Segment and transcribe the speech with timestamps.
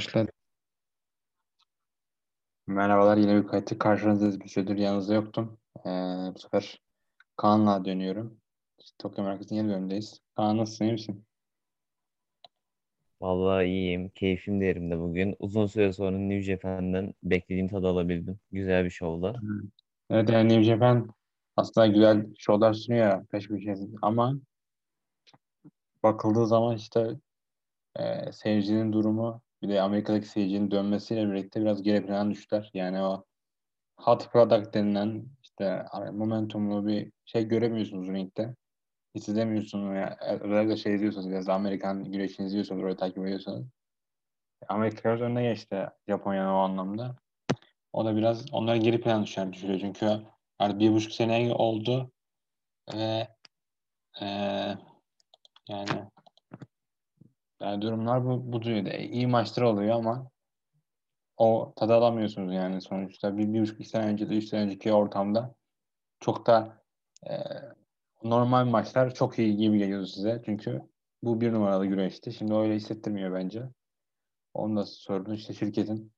[0.00, 0.30] Başladı.
[2.66, 4.40] Merhabalar yine bir kayıtı karşınızdayız.
[4.40, 5.58] Bir süredir yanınızda yoktum.
[5.78, 5.88] Ee,
[6.34, 6.80] bu sefer
[7.36, 8.40] Kaan'la dönüyorum.
[8.98, 10.20] Tokyo Merkez'in yeni bölümündeyiz.
[10.36, 11.24] Kaan nasılsın iyi misin?
[13.20, 14.08] Vallahi iyiyim.
[14.08, 15.36] Keyfim de yerimde bugün.
[15.38, 18.40] Uzun süre sonra New Japan'dan beklediğim tadı alabildim.
[18.52, 19.40] Güzel bir şovda.
[19.40, 19.60] Hmm.
[20.10, 21.08] Evet yani New Japan
[21.56, 24.34] aslında güzel şovlar sunuyor peş peşe ama
[26.02, 27.10] bakıldığı zaman işte
[27.98, 32.70] e, seyircinin durumu bir de Amerika'daki seyircinin dönmesiyle birlikte biraz geri plana düştüler.
[32.74, 33.24] Yani o
[33.96, 38.54] hot product denilen işte momentumlu bir şey göremiyorsunuz ringde.
[39.14, 39.96] Hiç izlemiyorsunuz.
[39.96, 43.66] Yani özellikle şey izliyorsanız biraz da Amerikan güreşini izliyorsanız orayı takip ediyorsanız.
[44.68, 47.16] Amerika biraz önüne geçti Japonya'nın o anlamda.
[47.92, 49.80] O da biraz onları geri plan düşer düşürüyor.
[49.80, 50.20] Çünkü
[50.58, 52.10] artık bir buçuk sene oldu
[52.94, 53.28] ve
[54.20, 54.26] e,
[55.68, 56.10] yani
[57.60, 59.08] yani durumlar bu, bu düzeyde.
[59.08, 60.30] İyi maçlar oluyor ama
[61.36, 63.36] o tadı alamıyorsunuz yani sonuçta.
[63.36, 65.54] Bir, bir buçuk sene önce de üç sene önceki ortamda
[66.20, 66.82] çok da
[67.30, 67.34] e,
[68.22, 70.42] normal maçlar çok iyi gibi geliyor size.
[70.44, 70.82] Çünkü
[71.22, 72.32] bu bir numaralı güreşti.
[72.32, 73.62] Şimdi öyle hissettirmiyor bence.
[74.54, 76.12] Onu da sordum işte şirketin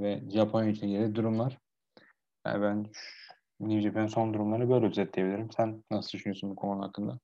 [0.00, 1.58] ve Japonya için ilgili durumlar.
[2.46, 2.86] Yani ben
[3.60, 5.50] New Japan son durumları böyle özetleyebilirim.
[5.50, 7.18] Sen nasıl düşünüyorsun bu konu hakkında?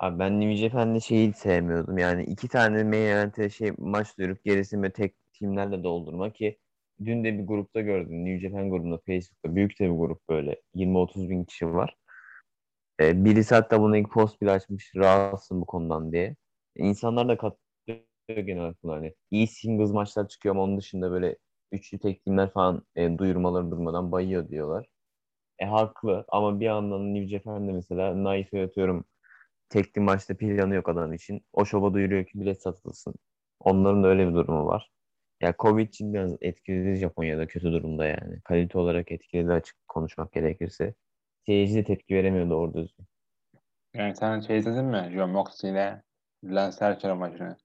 [0.00, 1.98] Abi ben New Japan'de şeyi sevmiyordum.
[1.98, 6.58] Yani iki tane main event'e şey maç duyurup gerisini tek timlerle doldurma ki
[7.04, 8.24] dün de bir grupta gördüm.
[8.24, 9.54] New Japan grubunda Facebook'ta.
[9.56, 10.62] Büyük de bir grup böyle.
[10.74, 11.96] 20-30 bin kişi var.
[13.00, 14.92] Ee, birisi hatta buna ilk post bile açmış.
[14.96, 16.36] Rahatsın bu konudan diye.
[16.76, 18.92] İnsanlar da katılıyor genel olarak buna.
[18.94, 21.36] Hani iyi singles maçlar çıkıyor ama onun dışında böyle
[21.72, 24.86] üçlü tek timler falan e, duyurmaları durmadan bayıyor diyorlar.
[25.58, 29.04] E haklı ama bir yandan New Japan'de mesela Naif'e atıyorum
[29.70, 31.42] tekli maçta planı yok adam için.
[31.52, 33.14] O şova duyuruyor ki bilet satılsın.
[33.60, 34.90] Onların da öyle bir durumu var.
[35.40, 38.40] Ya Covid için biraz etkiledi Japonya'da kötü durumda yani.
[38.44, 40.94] Kalite olarak etkiledi açık konuşmak gerekirse.
[41.46, 43.06] Seyirci de tepki veremiyordu orada düzgün.
[43.94, 45.10] Yani sen şey izledin mi?
[45.14, 46.02] John Moxley ile
[46.44, 47.56] Lance Archer maçını.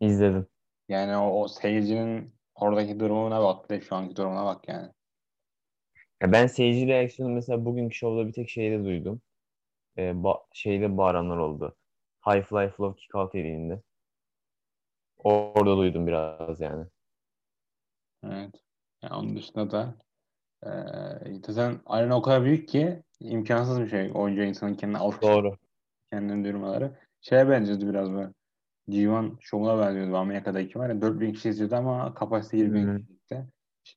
[0.00, 0.46] İzledim.
[0.88, 3.70] Yani o, o seyircinin oradaki durumuna bak.
[3.70, 4.88] De şu anki durumuna bak yani.
[6.22, 9.20] Ya ben seyirci reaksiyonu mesela bugünkü şovda bir tek şeyde duydum.
[9.98, 11.76] Ee, ba- şeyde bağıranlar oldu.
[12.26, 13.82] High Fly Flow Kick Out dediğinde.
[15.18, 16.86] Orada duydum biraz yani.
[18.24, 18.54] Evet.
[19.02, 19.94] Yani onun dışında da
[20.66, 25.56] e, zaten arena o kadar büyük ki imkansız bir şey oyuncu insanın kendini alkış Doğru.
[26.12, 26.98] kendini duyurmaları.
[27.20, 28.32] Şeye benziyordu biraz böyle.
[28.88, 33.46] G1 şovuna benziyordu Amerika'daki var ya 4000 kişi izliyordu ama kapasite 20 bin kişilikte.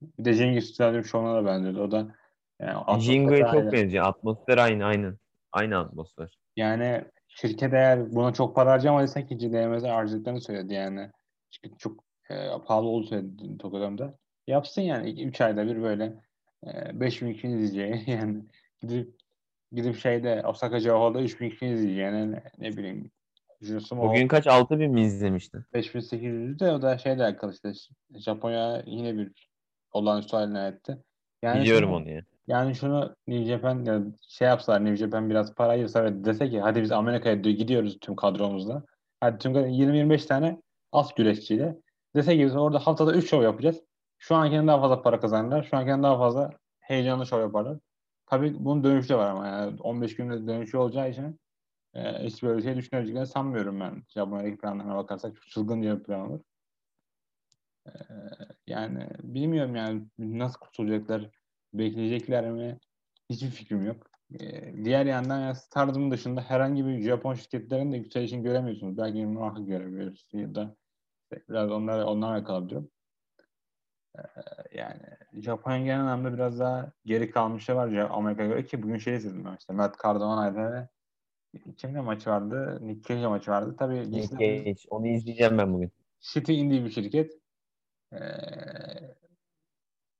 [0.01, 1.81] Bir de Cengiz Stadyum şovuna da benziyordu.
[1.81, 2.15] O da
[2.59, 4.05] yani Jingo'ya çok benziyor.
[4.05, 5.17] Atmosfer aynı aynı.
[5.51, 6.37] Aynı atmosfer.
[6.55, 11.09] Yani şirket eğer buna çok para harcamadıysa ki CDM'de harcadıklarını söyledi yani.
[11.51, 14.17] Çünkü çok e, pahalı olduğu söyledi Tokyo'da.
[14.47, 16.13] Yapsın yani 3 ayda bir böyle
[16.67, 18.43] e, 5000 kişi izleyeceği yani
[18.81, 19.15] gidip
[19.71, 23.11] gidip şeyde Osaka Joho'da 3000 kişi izleyeceğini ne, ne bileyim
[23.91, 24.47] o Bugün kaç?
[24.47, 25.63] 6000 mi izlemiştin?
[25.73, 27.71] 5800 de o da şeyle alakalı işte
[28.15, 29.31] Japonya yine bir
[29.91, 30.97] olağanüstü haline etti.
[31.41, 32.21] Yani Biliyorum onu ya.
[32.47, 36.61] Yani şunu New Japan ya şey yapsalar New Japan biraz para ayırsa ve dese ki
[36.61, 38.83] hadi biz Amerika'ya gidiyoruz tüm kadromuzla.
[39.19, 41.77] Hadi tüm 20-25 tane az güreşçiyle.
[42.15, 43.81] Dese ki biz orada haftada 3 show yapacağız.
[44.19, 45.63] Şu ankinden daha fazla para kazanırlar.
[45.63, 47.77] Şu ankinden daha fazla heyecanlı show yaparlar.
[48.25, 51.39] Tabii bunun dönüşü de var ama yani 15 günde dönüşü olacağı için
[51.93, 54.03] e, hiç böyle şey düşüneceklerini sanmıyorum ben.
[54.09, 56.39] Japonya'daki planlarına bakarsak çok çılgınca bir plan olur.
[57.87, 57.91] E,
[58.67, 61.29] yani bilmiyorum yani nasıl kurtulacaklar,
[61.73, 62.79] bekleyecekler mi?
[63.29, 64.11] Hiçbir fikrim yok.
[64.39, 68.97] E, diğer yandan ya Stardom dışında herhangi bir Japon şirketlerinin de yükselişini göremiyorsunuz.
[68.97, 70.75] Belki marka görebiliyoruz ya da
[71.49, 72.91] biraz onlara onlarla kalabiliyorum.
[74.15, 74.21] E,
[74.73, 75.01] yani
[75.33, 79.45] Japonya genel anlamda biraz daha geri kalmışlar var ya Amerika'ya göre ki bugün şey izledim
[79.45, 80.87] ben işte Matt Cardona ve
[81.77, 82.79] kimle maçı vardı?
[82.81, 83.75] Nick Cage maçı vardı.
[83.79, 84.75] Tabii Nick Cage.
[84.89, 85.91] Onu izleyeceğim ben bugün.
[86.19, 87.31] City indie bir şirket.
[88.13, 88.17] Ee,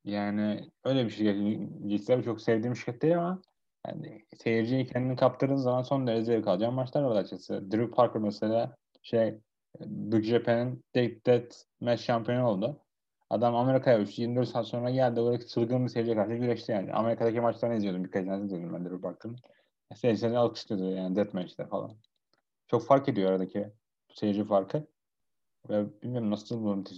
[0.06, 1.70] yani öyle bir şirket.
[1.88, 3.42] Gisler çok sevdiğim şirket değil ama
[3.88, 7.72] yani seyirciyi kendini kaptırdığın zaman son derece zevk alacağın maçlar var açıkçası.
[7.72, 9.40] Drew Parker mesela şey
[9.80, 11.52] Big Japan'ın Dead, Dead
[11.82, 12.82] Match şampiyonu oldu.
[13.30, 14.22] Adam Amerika'ya uçtu.
[14.22, 15.22] 24 saat sonra geldi.
[15.22, 16.94] Böyle çılgın bir seyirciye karşı güreşti yani.
[16.94, 18.04] Amerika'daki maçlarını izliyordum.
[18.04, 19.38] Birkaç tane izliyordum ben Drew Parker'ın.
[19.96, 21.98] Seyircileri alkışlıyordu yani deathmatch'te falan.
[22.68, 23.72] Çok fark ediyor aradaki
[24.14, 24.88] seyirci farkı.
[25.70, 26.90] Ve bilmiyorum nasıl bunu da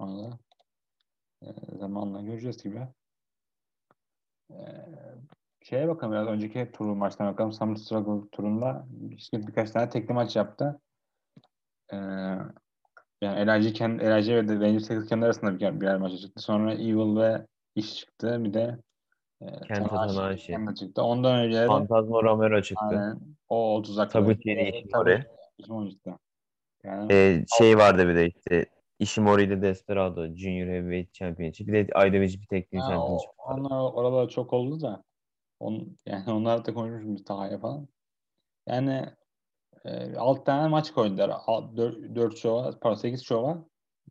[0.00, 0.06] e,
[1.78, 2.88] zamanla göreceğiz gibi.
[4.50, 4.58] E,
[5.62, 7.52] şeye bakalım biraz önceki turu maçtan bakalım.
[7.52, 10.80] Summer Struggle turunda işte birkaç tane tekli maç yaptı.
[11.92, 11.96] E,
[13.22, 16.42] Yani LIG, kendi, LIG ve de Rangers Texas kendi arasında bir, birer maça çıktı.
[16.42, 18.44] Sonra Evil ve iş çıktı.
[18.44, 18.78] Bir de
[19.40, 20.46] e, Tanahashi Tanahashi.
[20.52, 21.02] kendi çıktı.
[21.02, 22.84] Ondan önce de Fantazma Romero çıktı.
[22.84, 24.20] aynen, o oldu zaten.
[24.20, 25.24] Taguchi Ishimori.
[25.58, 26.10] Ishimori çıktı.
[26.84, 28.66] Yani Ee, şey vardı bir de işte
[29.02, 31.68] Ishimori ile Desperado Junior Heavyweight Championship.
[31.68, 33.30] Bir de IWGP Tag Team Ha, o, Championship.
[33.38, 33.60] vardı.
[33.60, 35.04] onlar oralar çok oldu da.
[35.60, 37.88] On, yani onlar da konuşmuşuz Taha'ya falan.
[38.66, 39.06] Yani
[39.84, 41.30] e, 6 tane maç koydular.
[42.14, 43.64] 4 şova, pardon 8 şova.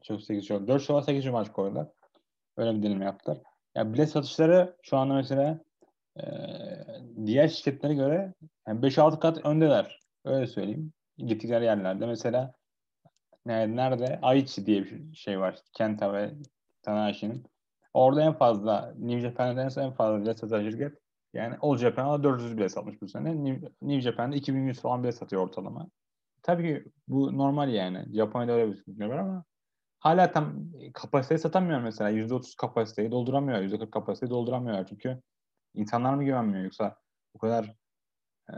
[0.04, 0.68] Çok 8 şova.
[0.68, 1.88] 4 şova 8 maç koydular.
[2.58, 3.38] Öyle bir deneme yaptılar.
[3.76, 5.60] Ya bilet satışları şu anda mesela
[6.20, 6.24] e,
[7.26, 8.34] diğer şirketlere göre
[8.68, 10.00] yani 5-6 kat öndeler.
[10.26, 10.94] Öyle söyleyeyim.
[11.18, 12.06] Gittikleri yerlerde.
[12.06, 12.54] Mesela
[13.46, 14.20] ne- nerede?
[14.22, 15.60] Aichi diye bir şey var.
[15.74, 16.32] Kenta ve
[16.82, 17.46] Tanahashi'nin.
[17.94, 20.98] Orada en fazla New Japan'da en fazla bilet satan şirket
[21.34, 23.44] yani All Japan'a 400 bilet satmış bu sene.
[23.44, 25.88] New, New Japan'da 2100 falan bilet satıyor ortalama.
[26.44, 28.16] Tabii ki bu normal yani.
[28.16, 29.44] Japonya'da öyle bir sıkıntı var ama
[30.00, 30.56] hala tam
[30.94, 32.10] kapasiteyi satamıyor mesela.
[32.10, 33.60] %30 kapasiteyi dolduramıyor.
[33.62, 34.86] %40 kapasiteyi dolduramıyor.
[34.86, 35.22] Çünkü
[35.76, 36.98] insanlar mı güvenmiyor yoksa
[37.34, 37.76] bu kadar
[38.50, 38.56] e,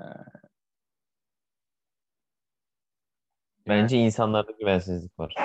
[3.68, 5.36] Bence insanlarda güvensizlik var.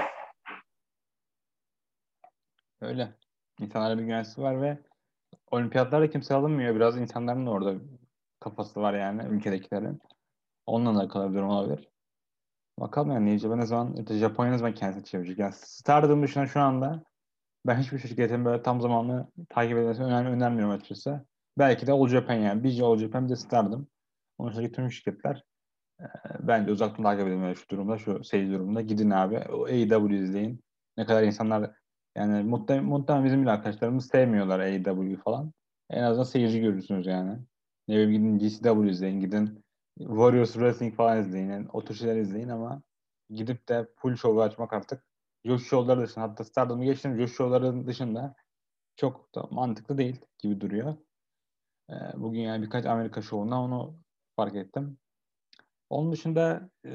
[2.80, 3.14] öyle.
[3.60, 4.78] İnsanlara bir güvensizlik var ve
[5.50, 6.74] olimpiyatlarda kimse alınmıyor.
[6.74, 7.74] Biraz insanların da orada
[8.40, 10.00] kafası var yani ülkedekilerin.
[10.66, 11.88] Onunla alakalı bir durum olabilir.
[12.78, 15.38] Bakalım yani Japan ne zaman, ya da Japonya ne zaman kendisini çevirecek.
[15.38, 17.04] Yani Stardom dışında şu anda
[17.66, 21.26] ben hiçbir şirketin böyle tam zamanlı takip edilmesini önem, önermiyorum açıkçası.
[21.58, 22.64] Belki de All Japan yani.
[22.64, 23.86] Bir All Japan bir de Stardom.
[24.38, 25.44] Onun dışındaki tüm şirketler
[26.40, 28.80] bence uzaktan takip edilmeli şu durumda, şu seyir durumunda.
[28.80, 29.38] Gidin abi.
[29.38, 30.60] O AEW izleyin.
[30.96, 31.70] Ne kadar insanlar
[32.16, 35.52] yani muhtemelen, muhtemelen bizim bile arkadaşlarımız sevmiyorlar AEW falan.
[35.90, 37.38] En azından seyirci görürsünüz yani.
[37.88, 39.64] Ne bileyim gidin GCW izleyin, gidin
[39.98, 41.50] Warriors Wrestling falan izleyin.
[41.50, 42.82] Yani o tür şeyler izleyin ama
[43.30, 45.04] gidip de full show'u açmak artık
[45.44, 48.34] Josh Show'ları dışında hatta Stardom'u geçtim Josh Show'ların dışında
[48.96, 50.96] çok da mantıklı değil gibi duruyor.
[51.90, 53.98] Ee, bugün yani birkaç Amerika şovunda onu
[54.36, 54.98] fark ettim.
[55.90, 56.90] Onun dışında e,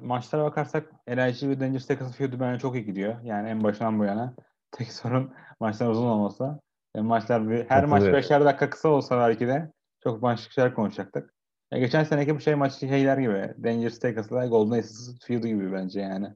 [0.00, 3.22] maçlara bakarsak LIG ve Dangerous Texas feud'u bence çok iyi gidiyor.
[3.22, 4.34] Yani en başından bu yana.
[4.70, 6.60] Tek sorun maçlar uzun olmasa.
[6.96, 8.16] Yani maçlar bir, her maç Katılıyorum.
[8.16, 9.72] beşer dakika kısa olsa belki de
[10.02, 11.34] çok başka şeyler konuşacaktık.
[11.72, 13.64] Ya geçen seneki bu şey maçı şeyler gibi.
[13.64, 16.28] Dangerous Texas'la Golden Aces feud'u gibi bence yani.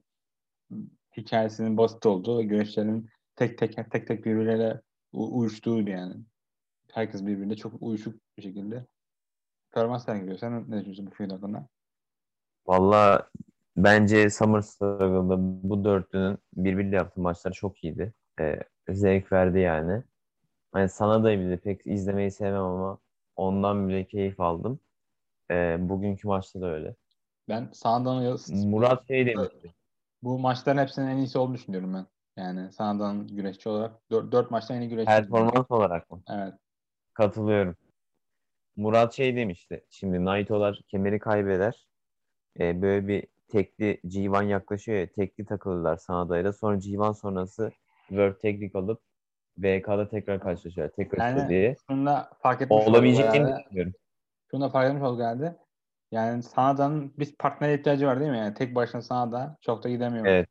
[1.17, 4.81] Hikayesinin basit olduğu ve güreşlerin tek tek tek tek birbirleriyle
[5.13, 6.15] uyuştuğu yani.
[6.93, 8.87] Herkes birbirine çok uyuşuk bir şekilde
[9.71, 10.39] performans sergiliyor.
[10.39, 11.69] Sen ne düşünüyorsun bu feud hakkında?
[12.67, 13.31] Valla
[13.77, 18.13] bence Summer Struggle'da bu dörtlünün birbiriyle yaptığı maçlar çok iyiydi.
[18.41, 20.03] Ee, zevk verdi yani.
[20.73, 22.99] Hani sana da bile pek izlemeyi sevmem ama
[23.37, 24.81] ondan bile keyif aldım.
[25.51, 26.95] Ee, bugünkü maçta da öyle.
[27.49, 28.39] Ben Sanada'nın
[28.71, 29.75] Murat şey demişti.
[30.23, 32.07] bu maçların hepsinin en iyisi olduğunu düşünüyorum ben.
[32.37, 35.07] Yani Sanada'nın güreşçi olarak dört, dört maçta en iyi güreşçi.
[35.07, 36.23] Performans olarak mı?
[36.29, 36.55] Evet.
[37.15, 37.77] Katılıyorum.
[38.77, 39.85] Murat şey demişti.
[39.91, 41.87] Şimdi Naito'lar kemeri kaybeder.
[42.61, 45.07] Ee, böyle bir tekli G1 yaklaşıyor ya.
[45.07, 46.53] Tekli takılırlar Sanada'yla.
[46.53, 47.73] Sonra G1 sonrası
[48.09, 49.01] World Teknik alıp
[49.59, 50.95] VK'da tekrar karşılaşıyorlar.
[50.97, 51.77] Tekrar Yani diye.
[51.91, 53.93] şunu da fark etmiş Olabileceğini düşünüyorum.
[54.51, 55.57] Şunu da fark etmiş olduk herhalde.
[56.11, 58.39] Yani Sanada'nın bir partner ihtiyacı var değil mi?
[58.39, 60.27] Yani tek başına Sanada çok da gidemiyor.
[60.27, 60.49] Evet.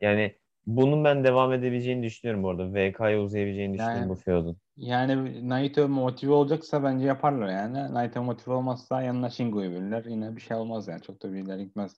[0.00, 2.74] Yani bunun ben devam edebileceğini düşünüyorum bu arada.
[2.74, 4.56] VK'ya uzayabileceğini düşünüyorum Yani- bu feudun.
[4.76, 7.94] Yani Naito motive olacaksa bence yaparlar yani.
[7.94, 10.04] Naito motive olmazsa yanına Shingo'yu verirler.
[10.04, 11.02] Yine bir şey olmaz yani.
[11.02, 11.96] Çok da bir ileri gitmez.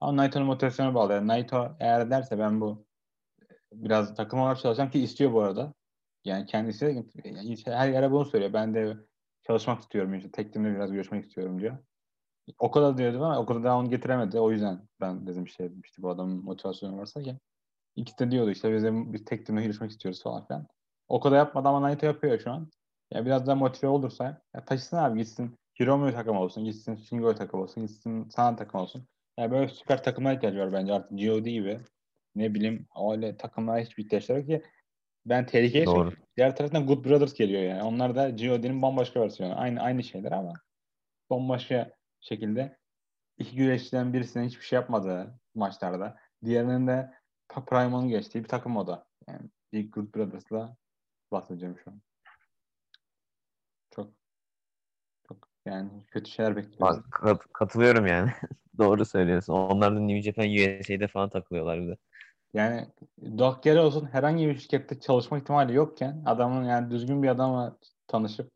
[0.00, 1.12] Ama Naito'nun motivasyonu bağlı.
[1.12, 2.84] Yani Naito eğer derse ben bu
[3.72, 5.74] biraz takım olarak çalışacağım ki istiyor bu arada.
[6.24, 8.52] Yani kendisi yani her yere bunu söylüyor.
[8.52, 8.96] Ben de
[9.46, 10.14] çalışmak istiyorum.
[10.14, 11.78] İşte tek timle biraz görüşmek istiyorum diyor.
[12.58, 14.40] O kadar diyordu ama o kadar daha onu getiremedi.
[14.40, 17.38] O yüzden ben dedim işte, işte bu adamın motivasyonu varsa ki.
[17.96, 20.66] İkisi de diyordu işte biz, de, biz tek timle görüşmek istiyoruz falan filan.
[21.08, 22.70] O kadar yapmadı ama Naito yapıyor şu an.
[23.10, 25.58] Ya biraz daha motive olursa ya taşısın abi gitsin.
[25.80, 29.06] Hiromu'ya takım olsun, gitsin Shingo'ya takım olsun, gitsin sana takım olsun.
[29.38, 31.80] Ya böyle süper takımlara ihtiyacı var bence artık GOD gibi.
[32.34, 34.62] Ne bileyim öyle takımlara hiçbir ihtiyaçları yok ki.
[35.26, 35.94] Ben tehlikeye Doğru.
[35.94, 36.24] sokuyorum.
[36.36, 37.82] Diğer taraftan Good Brothers geliyor yani.
[37.82, 39.60] Onlar da GOD'nin bambaşka versiyonu.
[39.60, 40.52] Aynı aynı şeyler ama
[41.30, 42.76] bambaşka şekilde
[43.38, 46.16] iki güreşçiden birisinin hiçbir şey yapmadığı maçlarda.
[46.44, 47.10] Diğerinin de
[47.60, 49.06] Primal'ın geçtiği bir takım o da.
[49.28, 50.76] Yani Big Good Brothers'la
[51.32, 52.00] bahsedeceğim şu an.
[53.90, 54.10] Çok
[55.28, 56.98] çok yani kötü şeyler bekliyoruz.
[56.98, 58.30] Bak, kat- katılıyorum yani.
[58.78, 59.52] Doğru söylüyorsun.
[59.52, 61.96] Onlar da New Japan USA'de falan takılıyorlar bir de.
[62.54, 62.88] Yani
[63.38, 68.52] Doc olsun herhangi bir şirkette çalışma ihtimali yokken adamın yani düzgün bir adamla tanışıp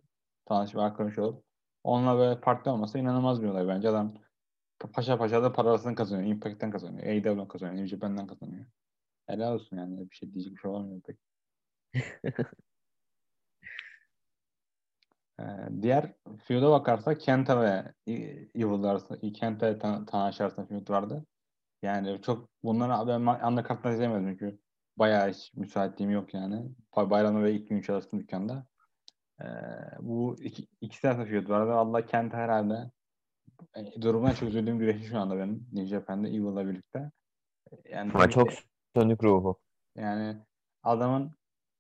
[0.46, 1.44] tanışıp arkadaş olup
[1.84, 3.88] onunla böyle partner olması inanılmaz bir olay bence.
[3.88, 4.14] Adam
[4.92, 6.28] paşa paşa da parasını kazanıyor.
[6.28, 7.06] Impact'ten kazanıyor.
[7.06, 7.76] AEW'den kazanıyor.
[7.76, 8.66] New Japan'dan kazanıyor.
[9.26, 10.10] Helal olsun yani.
[10.10, 11.18] Bir şey diyecek bir şey olamıyor pek.
[15.40, 15.44] Ee,
[15.82, 16.14] diğer
[16.44, 17.92] feud'a bakarsak Kenta ve
[18.54, 21.26] Evil arasında, Kenta ve Tanahashi arasında feud vardı.
[21.82, 24.58] Yani çok bunları ben undercard'dan izlemedim çünkü
[24.96, 26.70] bayağı hiç müsaitliğim yok yani.
[26.96, 28.66] Bayramda ve ilk gün çalıştım dükkanda.
[29.40, 29.44] Ee,
[30.00, 31.72] bu iki, ikisi arasında feud vardı.
[31.72, 32.90] Allah Kenta herhalde
[33.74, 37.10] e, durumuna çok üzüldüğüm güreşi şu anda benim New Japan'da Evil'la birlikte.
[37.90, 38.48] Yani Ama çok
[38.96, 39.58] sönük ruhu.
[39.96, 40.36] Yani
[40.82, 41.30] adamın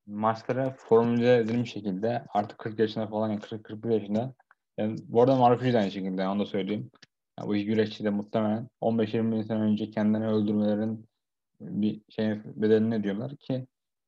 [0.06, 4.34] maçlara formüle edilmiş şekilde artık 40 yaşında falan yani 40 41 yaşında.
[4.78, 6.90] Yani bu arada Marfuji de aynı şekilde onu da söyleyeyim.
[7.38, 11.08] Yani bu iki güreşçi de muhtemelen 15-20 sene önce kendini öldürmelerin
[11.60, 13.66] bir şey bedelini diyorlar ki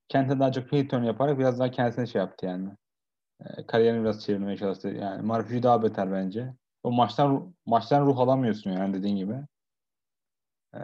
[0.08, 2.70] Kent'e daha çok heel turn yaparak biraz daha kendisine şey yaptı yani.
[3.40, 4.88] E, kariyerini biraz çevirmeye çalıştı.
[4.88, 6.54] Yani Marfuji daha beter bence.
[6.82, 9.34] O maçtan maçtan ruh alamıyorsun yani dediğin gibi.
[10.75, 10.78] Ee,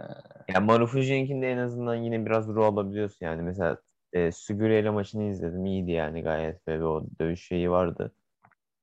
[0.54, 3.42] yani Marufuji'ninkinde en azından yine biraz ruh alabiliyorsun yani.
[3.42, 3.78] Mesela
[4.12, 5.66] e, Sugure ile maçını izledim.
[5.66, 8.14] iyiydi yani gayet ve o dövüş şeyi vardı.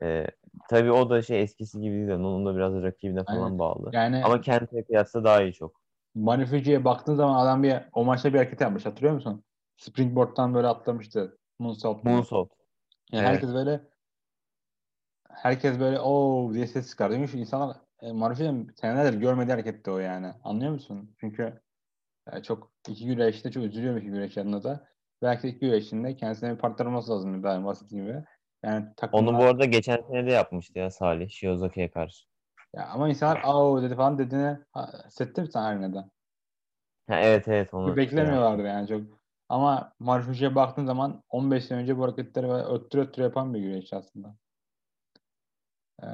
[0.03, 0.27] E,
[0.69, 2.09] tabii o da şey eskisi gibi değil.
[2.09, 3.59] Onun da biraz rakibine falan Aynen.
[3.59, 3.89] bağlı.
[3.93, 5.81] Yani, Ama Kent'e kıyasla daha iyi çok.
[6.15, 8.85] Marufuji'ye baktığın zaman adam bir o maçta bir hareket yapmış.
[8.85, 9.43] Hatırlıyor musun?
[9.77, 11.37] Springboard'dan böyle atlamıştı.
[11.59, 12.03] Moonsault.
[12.03, 12.49] Moonsault.
[13.11, 13.33] Yani evet.
[13.33, 13.81] herkes böyle
[15.29, 17.33] herkes böyle o diye ses çıkartıyormuş.
[17.33, 20.33] İnsanlar e, Marufi'nin senelerdir görmediği hareketti o yani.
[20.43, 21.15] Anlıyor musun?
[21.19, 21.61] Çünkü
[22.31, 24.87] e, çok iki güreşte çok üzülüyorum iki güreş yanında da.
[25.21, 28.23] Belki iki güreşinde kendisine bir partner olması lazım ben basit gibi.
[28.63, 29.23] Yani takımlar...
[29.23, 32.25] Onu bu arada geçen sene de yapmıştı ya Salih Shiozaki'ye karşı.
[32.75, 34.57] Ya ama insanlar aa dedi falan dediğini
[35.05, 36.09] hissettin mi sen Arena'da?
[37.09, 37.73] Ha, evet evet.
[37.73, 39.01] Onu beklemiyorlardı yani çok.
[39.49, 44.35] Ama Marfuş'a baktığın zaman 15 sene önce bu hareketleri öttür öttür yapan bir güreşçi aslında.
[46.03, 46.07] Ee,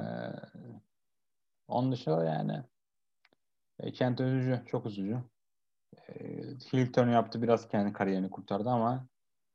[1.68, 2.62] onun dışında yani
[3.80, 4.62] e, Kent üzücü.
[4.66, 5.18] Çok üzücü.
[6.08, 6.14] E,
[6.72, 9.06] Hilton yaptı biraz kendi kariyerini kurtardı ama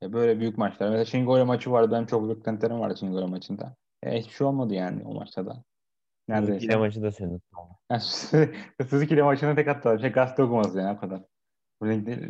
[0.02, 0.88] e, böyle büyük maçlar.
[0.88, 1.92] Mesela Shingo maçı vardı.
[1.92, 3.76] Benim çok beklentilerim vardı Shingo maçında.
[4.02, 5.64] E, hiçbir şey olmadı yani o maçta da.
[6.28, 6.60] Neredeyse.
[6.60, 7.42] Suzuki maçı da senin.
[7.90, 8.00] Yani,
[8.90, 9.98] Suzuki maçına tek attılar.
[9.98, 11.22] Şey gazete okuması yani o kadar.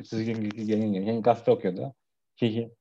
[0.04, 1.22] Suzuki gelin gelin.
[1.22, 1.94] Gazete okuyordu.
[2.36, 2.74] Ki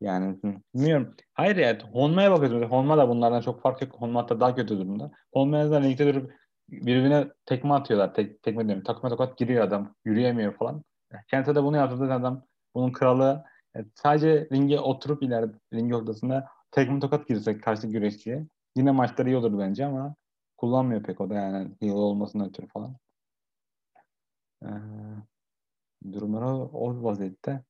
[0.00, 0.38] yani
[0.74, 1.14] bilmiyorum.
[1.34, 2.70] Hayır ya Honma'ya bakıyoruz.
[2.70, 3.94] Honma da bunlardan çok fark yok.
[3.94, 5.10] Honma hatta daha kötü durumda.
[5.32, 6.32] Honma'ya da ligde durup
[6.68, 8.14] birbirine tekme atıyorlar.
[8.14, 8.84] Tek, tekme diyorum.
[8.84, 9.94] Takma tokat giriyor adam.
[10.04, 10.84] Yürüyemiyor falan.
[11.30, 12.42] Kent'e de bunu yaptı adam.
[12.74, 13.44] Bunun kralı
[13.74, 18.46] yani sadece ringe oturup ileride ring ortasında tekme tokat girsek karşı güreşçiye
[18.76, 20.14] yine maçları iyi olur bence ama
[20.56, 22.96] kullanmıyor pek o da yani heel olmasından ötürü falan.
[24.62, 24.68] Ee,
[26.12, 27.64] durumları o vaziyette.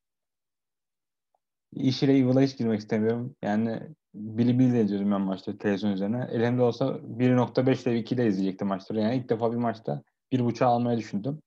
[1.73, 3.35] İş ile Evil'a hiç girmek istemiyorum.
[3.41, 3.81] Yani
[4.13, 6.27] Billy Billy de izliyordum ben maçta televizyon üzerine.
[6.31, 8.99] Elimde olsa 1.5 ile 2 ile izleyecektim maçları.
[9.01, 11.41] Yani ilk defa bir maçta bir buçuğa almayı düşündüm.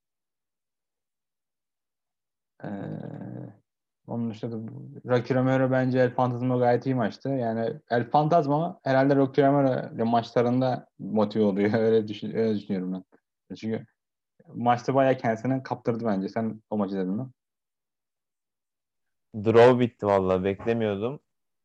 [2.65, 2.69] Ee,
[4.07, 4.71] onun dışında da
[5.07, 7.29] Rocky Romero bence El Fantasma gayet iyi maçtı.
[7.29, 11.73] Yani El Fantasma herhalde Rocky Romero maçlarında motive oluyor.
[11.79, 13.05] öyle, düşün, öyle düşünüyorum ben.
[13.57, 13.87] Çünkü
[14.55, 16.29] maçta bayağı kendisini kaptırdı bence.
[16.29, 17.27] Sen o maçı dedin mi?
[19.35, 21.21] Draw bitti vallahi beklemiyordum.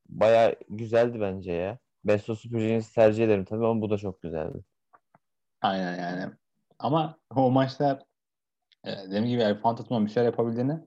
[0.10, 1.78] Baya güzeldi bence ya.
[2.04, 4.64] Best of Super Juniors tercih ederim tabii ama bu da çok güzeldi.
[5.62, 6.34] Aynen yani.
[6.80, 8.04] Ama o maçlar
[8.84, 10.80] e, dediğim gibi El Fantasma bir şeyler yapabildiğini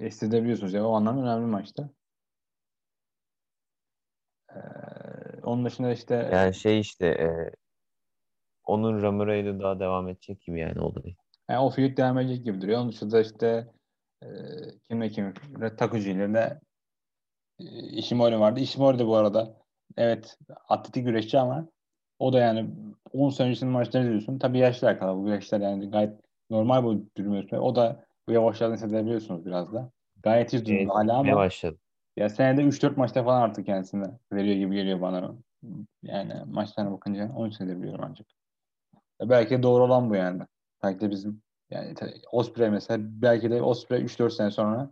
[0.00, 0.72] hissedebiliyorsunuz.
[0.72, 1.90] Yani o anlamda önemli maçta.
[4.50, 4.58] Ee,
[5.42, 7.50] onun dışında işte yani şey işte e,
[8.64, 11.14] onun Ramirez'de daha devam edecek gibi yani olayı.
[11.50, 12.80] Yani o feud devam edecek gibi duruyor.
[12.80, 13.72] Onun dışında işte
[14.22, 14.26] e,
[14.88, 15.34] kimle kim?
[15.78, 16.60] Takuji ile de
[17.60, 18.60] e, Ishimori vardı.
[18.60, 19.56] Ishimori de bu arada
[19.96, 20.38] evet
[20.68, 21.68] atletik güreşçi ama
[22.18, 22.70] o da yani
[23.12, 24.38] 10 sene öncesinin maçlarını izliyorsun.
[24.38, 27.52] Tabii yaşlı kadar bu güreşler yani gayet normal bu durmuyor.
[27.52, 29.90] O da bu yavaşladığını hissedebiliyorsunuz biraz da.
[30.22, 31.78] Gayet iyi durumda evet, hala ama başladı.
[32.16, 35.34] ya senede 3-4 maçta falan artık kendisini veriyor gibi geliyor bana.
[36.02, 38.26] Yani maçlarına bakınca onu hissedebiliyorum ancak.
[39.20, 40.42] Ya belki doğru olan bu yani.
[40.82, 41.94] Belki de bizim yani
[42.32, 44.90] Osprey mesela belki de Osprey 3-4 sene sonra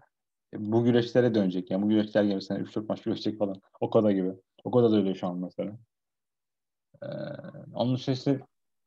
[0.54, 1.70] bu güreşlere dönecek.
[1.70, 3.62] Yani bu güreşler gibi sene 3-4 maç güreşecek falan.
[3.80, 4.32] O kadar gibi.
[4.64, 5.78] O kadar da öyle şu an mesela.
[7.02, 7.06] Ee,
[7.74, 8.40] onun işte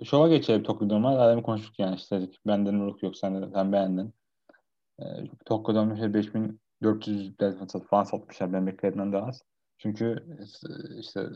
[0.04, 1.20] şova geçelim Tokyo Dome'a.
[1.20, 2.30] Adem'i konuştuk yani işte.
[2.48, 3.18] Benden Uruk yok.
[3.18, 4.13] Sen, de, sen beğendin.
[5.00, 5.04] Ee,
[5.46, 8.54] Tokyo Dome'da şey 5400 bilet falan satmışlar.
[8.54, 9.44] Ben beklediğimden daha az.
[9.77, 10.25] Çünkü
[11.00, 11.30] işte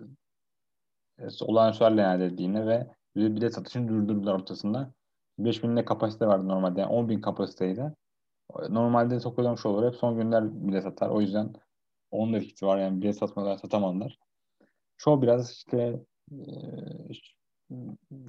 [1.41, 4.93] olağanüstü yani dediğine ve bilet satışını durdurdular ortasında.
[5.45, 6.81] 5000 ne kapasite vardı normalde.
[6.81, 7.93] Yani 10 bin kapasiteydi.
[8.69, 11.09] Normalde Tokyo Dome Show'ları hep son günler bilet satar.
[11.09, 11.53] O yüzden
[12.11, 12.77] onun da etkisi var.
[12.77, 14.17] Yani bilet satmadan satamadılar.
[14.97, 15.99] Show biraz işte
[16.31, 16.37] e,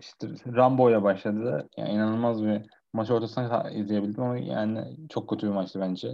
[0.00, 1.68] işte Rambo'ya başladı.
[1.76, 2.62] Yani inanılmaz bir
[2.92, 6.08] maç ortasına izleyebildim ama yani çok kötü bir maçtı bence.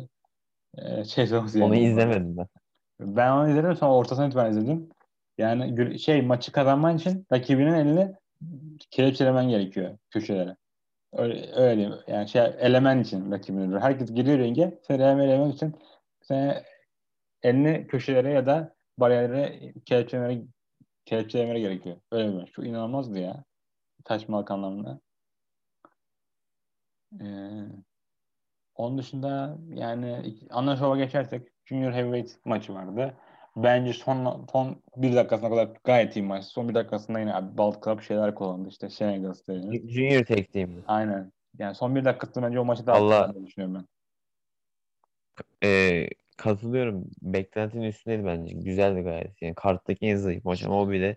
[0.79, 1.33] Ee, şey.
[1.63, 2.47] Onu izlemedim ben.
[3.01, 4.89] Ben onu izledim sonra ortasına itibaren izledim.
[5.39, 8.15] Yani şey maçı kazanman için rakibinin elini
[8.91, 10.57] kelepçelemen gerekiyor köşelere.
[11.17, 13.79] Öyle, öyle yani şey elemen için rakibini.
[13.81, 14.79] Herkes giriyor ringe.
[14.83, 15.77] Seni elemen için
[16.23, 16.63] sen
[17.43, 20.43] elini köşelere ya da bariyerlere kelepçelemene,
[21.05, 21.97] kelepçelemene gerekiyor.
[22.13, 22.47] Öyle mi?
[22.53, 23.45] Çok inanılmazdı ya.
[24.05, 25.01] Taşmalık anlamında.
[27.21, 27.27] Ee,
[28.75, 33.15] onun dışında yani ana geçersek Junior Heavyweight maçı vardı.
[33.57, 36.45] Bence son son bir dakikasına kadar gayet iyi maç.
[36.45, 38.69] Son bir dakikasında yine abi Balt Club şeyler kullandı.
[38.69, 39.95] İşte Shenanigans dediğiniz.
[39.95, 40.71] Junior Tag Team?
[40.87, 41.33] Aynen.
[41.59, 43.85] Yani son bir dakikasında bence o maçı daha Allah düşünüyorum ben.
[45.69, 47.05] e, katılıyorum.
[47.23, 48.55] Beklentinin üstündeydi bence.
[48.55, 49.43] Güzeldi gayet.
[49.43, 51.17] Yani karttaki en zayıf maç ama o bile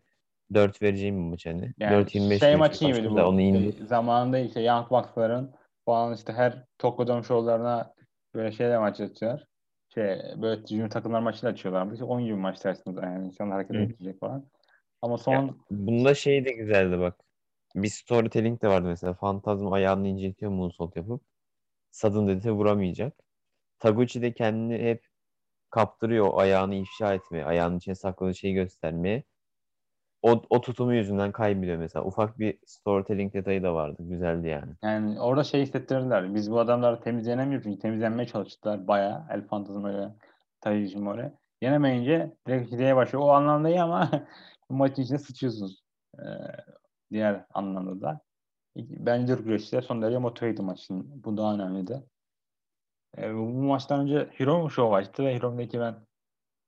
[0.53, 1.73] 4 vereceğim bir maç hani.
[1.77, 3.21] Yani 4-25 şey maç maçı iyi miydi bu?
[3.21, 3.85] Onu indi.
[3.85, 5.51] Zamanında işte Young Bucks'ların
[5.85, 7.93] falan işte her Tokyo şovlarına
[8.33, 9.47] böyle şeyler maç açıyorlar.
[9.93, 11.91] Şey, böyle junior takımlar maçını açıyorlar.
[11.91, 13.25] İşte 10 gibi maç dersiniz yani.
[13.25, 13.79] İnsanlar hareket Hı.
[13.79, 14.45] edecek falan.
[15.01, 17.19] Ama son Ya, bunda şey de güzeldi bak.
[17.75, 19.13] Bir storytelling de vardı mesela.
[19.13, 21.23] Fantazm ayağını inceltiyor moonsault yapıp.
[21.91, 23.13] Sudden Death'e vuramayacak.
[23.79, 25.05] Taguchi de kendini hep
[25.69, 27.45] kaptırıyor ayağını ifşa etmeye.
[27.45, 29.23] Ayağının içine sakladığı şeyi göstermeye.
[30.21, 32.05] O, o tutumu yüzünden kaybediyor mesela.
[32.05, 33.97] Ufak bir storytelling detayı da vardı.
[33.99, 34.73] Güzeldi yani.
[34.83, 36.35] Yani orada şey hissettirdiler.
[36.35, 39.25] Biz bu adamları temizlenemiyor çünkü temizlenmeye çalıştılar bayağı.
[39.29, 40.15] El Fantasma öyle
[40.61, 41.31] Taiji Shimori.
[41.61, 43.23] Yenemeyince direkt hideye başlıyor.
[43.23, 44.11] O anlamda iyi ama
[44.69, 45.83] maçın içine sıçıyorsunuz.
[46.19, 46.23] Ee,
[47.11, 48.21] diğer anlamda da.
[48.77, 51.23] Bence güreşçiler son derece motiveydi maçın.
[51.23, 52.03] Bu daha önemliydi.
[53.17, 55.95] Ee, bu maçtan önce Hiromu Show açtı ve Hiromu'daki ben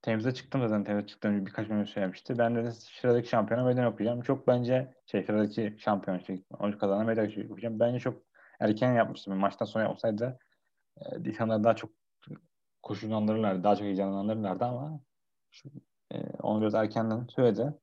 [0.02, 2.38] temize çıktım zaten temize çıktığım önce birkaç bölüm söylemişti.
[2.38, 4.22] Ben de sıradaki şampiyona meydan okuyacağım.
[4.22, 7.80] Çok bence şey sıradaki şampiyon şey, onu kazanan meydan okuyacağım.
[7.80, 8.22] Bence çok
[8.60, 9.36] erken yapmıştım.
[9.36, 10.38] Maçtan sonra olsaydı
[11.00, 11.90] e, insanlar daha çok
[12.82, 13.64] koşullandırırlardı.
[13.64, 15.00] Daha çok heyecanlandırırlardı ama
[15.50, 15.68] şu,
[16.12, 17.74] e, onu biraz erkenden söyledi.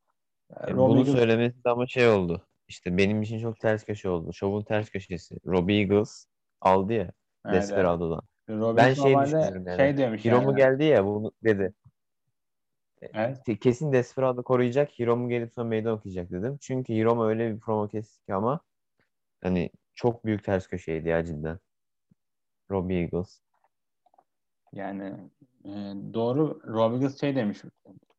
[0.68, 1.16] E, bunu Eagles...
[1.16, 2.46] söylemesi de ama şey oldu.
[2.68, 4.34] İşte benim için çok ters köşe oldu.
[4.34, 5.36] Şovun ters köşesi.
[5.46, 6.26] Robbie Eagles
[6.62, 7.12] aldı ya
[7.46, 8.22] evet, Desperado'dan.
[8.50, 8.78] Evet.
[8.78, 9.78] ben şey düşünüyorum yani.
[9.78, 10.58] Şey demiş Hiromu yani.
[10.58, 11.74] geldi ya bunu dedi.
[13.02, 13.60] Evet.
[13.62, 15.00] Kesin Desperado koruyacak.
[15.00, 16.58] Hiromu gelip sonra meydan okuyacak dedim.
[16.62, 18.60] Çünkü Hiromu öyle bir promo kesti ki ama
[19.42, 21.60] hani çok büyük ters köşeydi ya cidden.
[22.72, 23.42] Robbie Eagles.
[24.74, 25.30] Yani
[25.66, 25.70] e,
[26.14, 27.62] doğru Robbie Eagles şey demiş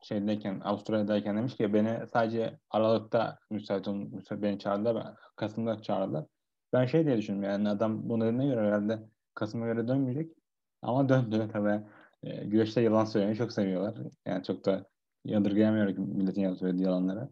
[0.02, 4.96] şeydeyken Avustralya'dayken demiş ki beni sadece Aralık'ta müsait, müsait beni çağırdılar.
[4.96, 6.26] Ben, Kasım'da çağırdılar.
[6.72, 8.98] Ben şey diye düşündüm yani adam bunu dediğine göre herhalde
[9.34, 10.32] Kasım'a göre dönmeyecek.
[10.82, 11.80] Ama döndü tabii.
[12.22, 13.94] E, güreşte yalan söylemeyi çok seviyorlar.
[14.26, 14.86] Yani çok da
[15.24, 17.28] yadırgayamıyorum milletin yalan söylediği yalanları.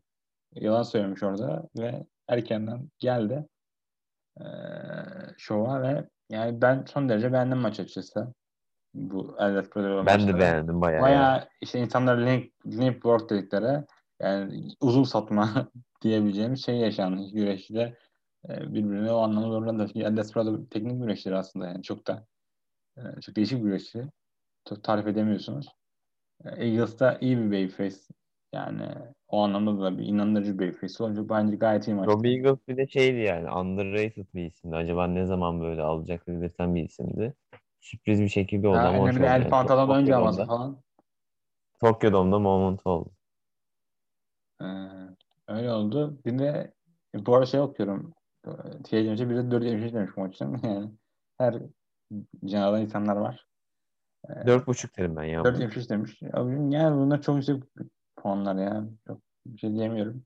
[0.54, 3.46] Yalan söylemiş orada ve erkenden geldi
[4.40, 4.44] e,
[5.38, 8.34] şova ve yani ben son derece beğendim maç açıkçası.
[8.94, 10.36] Bu Elliot Pro'da Ben maçları.
[10.36, 11.02] de beğendim bayağı.
[11.02, 11.48] Bayağı ya.
[11.60, 13.84] işte insanlar link, link work dedikleri
[14.20, 15.68] yani uzun satma
[16.02, 17.96] diyebileceğimiz şey yaşandı güreşte
[18.48, 19.86] e, birbirine o anlamda zorlandı.
[19.94, 22.26] Elliot Pro'da teknik güreşleri aslında yani çok da
[22.96, 24.04] e, çok değişik güreşçi
[24.68, 25.68] çok tarif edemiyorsunuz.
[26.44, 27.96] E, Eagles da iyi bir babyface.
[28.52, 28.88] Yani
[29.28, 32.12] o anlamda da bir inandırıcı bir babyface olunca bence gayet iyi maçtı.
[32.12, 34.76] Robbie Eagles bir de şeydi yani underrated bir isimdi.
[34.76, 37.34] Acaba ne zaman böyle alacak dedirten bir isimdi.
[37.80, 39.26] Sürpriz bir şekilde oldu ha, ama hoş oldu.
[39.26, 40.82] El pantolon önce alması falan.
[41.80, 43.10] Tokyo Dome'da moment oldu.
[44.62, 44.64] Ee,
[45.48, 46.20] öyle oldu.
[46.24, 46.74] Bir de
[47.14, 48.14] bu arada şey okuyorum.
[48.84, 50.60] TJ önce bir de 4 demiş bu maçtan.
[50.64, 50.90] Yani
[51.38, 51.62] her
[52.44, 53.46] canavar insanlar var.
[54.46, 55.44] Dört buçuk derim ben ya.
[55.44, 56.22] Dört yapış demiş.
[56.32, 57.62] Abi, yani bunlar çok yüksek
[58.16, 58.84] puanlar ya.
[59.06, 60.24] Çok bir şey diyemiyorum.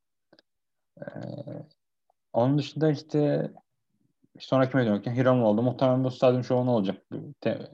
[1.00, 1.04] Ee,
[2.32, 3.50] onun dışında işte
[4.38, 5.62] sonraki medyumken Hiram oldu.
[5.62, 7.02] Muhtemelen bu stadyum şovu ne olacak?
[7.40, 7.70] Te,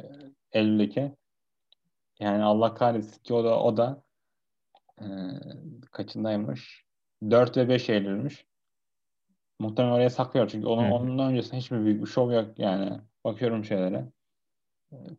[0.52, 1.12] Eylül'deki.
[2.20, 4.02] Yani Allah kahretsin ki o da o da
[5.00, 5.06] e,
[5.92, 6.84] kaçındaymış?
[7.30, 8.46] 4 ve 5 Eylül'müş.
[9.58, 13.00] Muhtemelen oraya saklıyor çünkü onun, onun öncesinde hiçbir büyük bir şov yok yani.
[13.24, 14.12] Bakıyorum şeylere.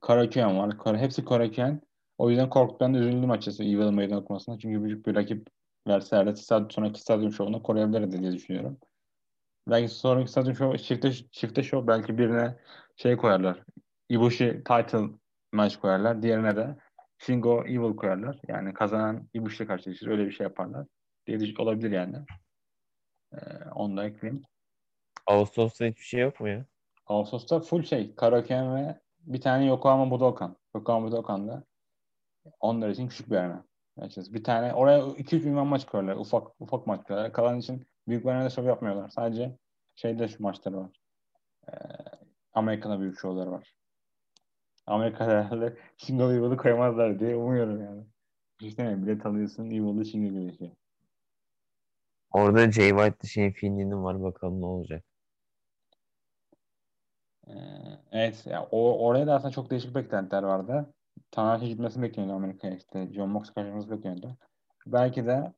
[0.01, 0.77] Karaküyen var.
[0.77, 1.81] Kara, hepsi Karaküyen.
[2.17, 4.59] O yüzden korktuktan üzüldüm açıkçası Evil'ın meydan okumasına.
[4.59, 5.47] Çünkü büyük bir rakip
[5.87, 8.77] verselerdi stad, sonraki stadyum şovunu koruyabilirdi diye düşünüyorum.
[9.67, 12.57] Belki sonraki stadyum şovu çifte, çifte şov belki birine
[12.95, 13.63] şey koyarlar.
[14.09, 15.09] Ibushi title
[15.51, 16.21] maç koyarlar.
[16.21, 16.75] Diğerine de
[17.17, 18.39] Shingo Evil koyarlar.
[18.47, 20.07] Yani kazanan Ibushi'yle karşılaşır.
[20.07, 20.87] Öyle bir şey yaparlar.
[21.27, 22.15] Diye olabilir yani.
[23.33, 23.37] Ee,
[23.75, 24.43] onu da ekleyeyim.
[25.27, 26.65] Ağustos'ta hiçbir şey yok mu ya?
[27.05, 28.15] Ağustos'ta full şey.
[28.15, 30.57] Karaken ve bir tane Yokohama Budokan.
[30.75, 31.63] Yokohama Budokan'da
[32.59, 33.63] onlar için küçük bir arena.
[34.17, 36.15] Bir tane oraya 2-3 ünvan maç koyarlar.
[36.15, 37.33] Ufak ufak maç koyarlar.
[37.33, 39.09] Kalan için Büyük arenada şov yapmıyorlar.
[39.09, 39.57] Sadece
[39.95, 40.91] şeyde şu maçları var.
[41.69, 41.73] Ee,
[42.53, 43.73] Amerika'da büyük şovları var.
[44.85, 48.03] Amerika'da herhalde Single Evil'ı koymazlar diye umuyorum yani.
[48.59, 50.75] Düşünsene bilet alıyorsun Evil'ı Single güreşi.
[52.31, 55.05] Orada Jay White'lı şeyin Finley'nin var bakalım ne olacak.
[57.49, 57.53] Ee,
[58.11, 60.93] evet ya o oraya da aslında çok değişik beklentiler vardı.
[61.31, 63.13] Tanahashi gitmesi bekleniyordu Amerika'ya işte.
[63.13, 64.37] John Mox kaçırması bekleniyordu.
[64.87, 65.53] Belki de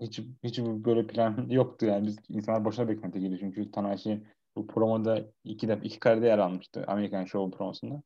[0.00, 2.06] hiç hiç böyle plan yoktu yani.
[2.06, 4.22] Biz insanlar boşuna beklenti geliyor çünkü Tanahashi
[4.56, 8.02] bu promoda iki defa iki karede yer almıştı Amerikan Show promosunda.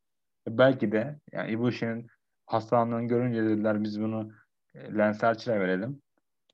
[0.48, 2.06] E, belki de yani Ibushi'nin
[2.46, 4.32] hastalığını görünce dediler biz bunu
[4.74, 6.02] e, Lance Archer'a verelim.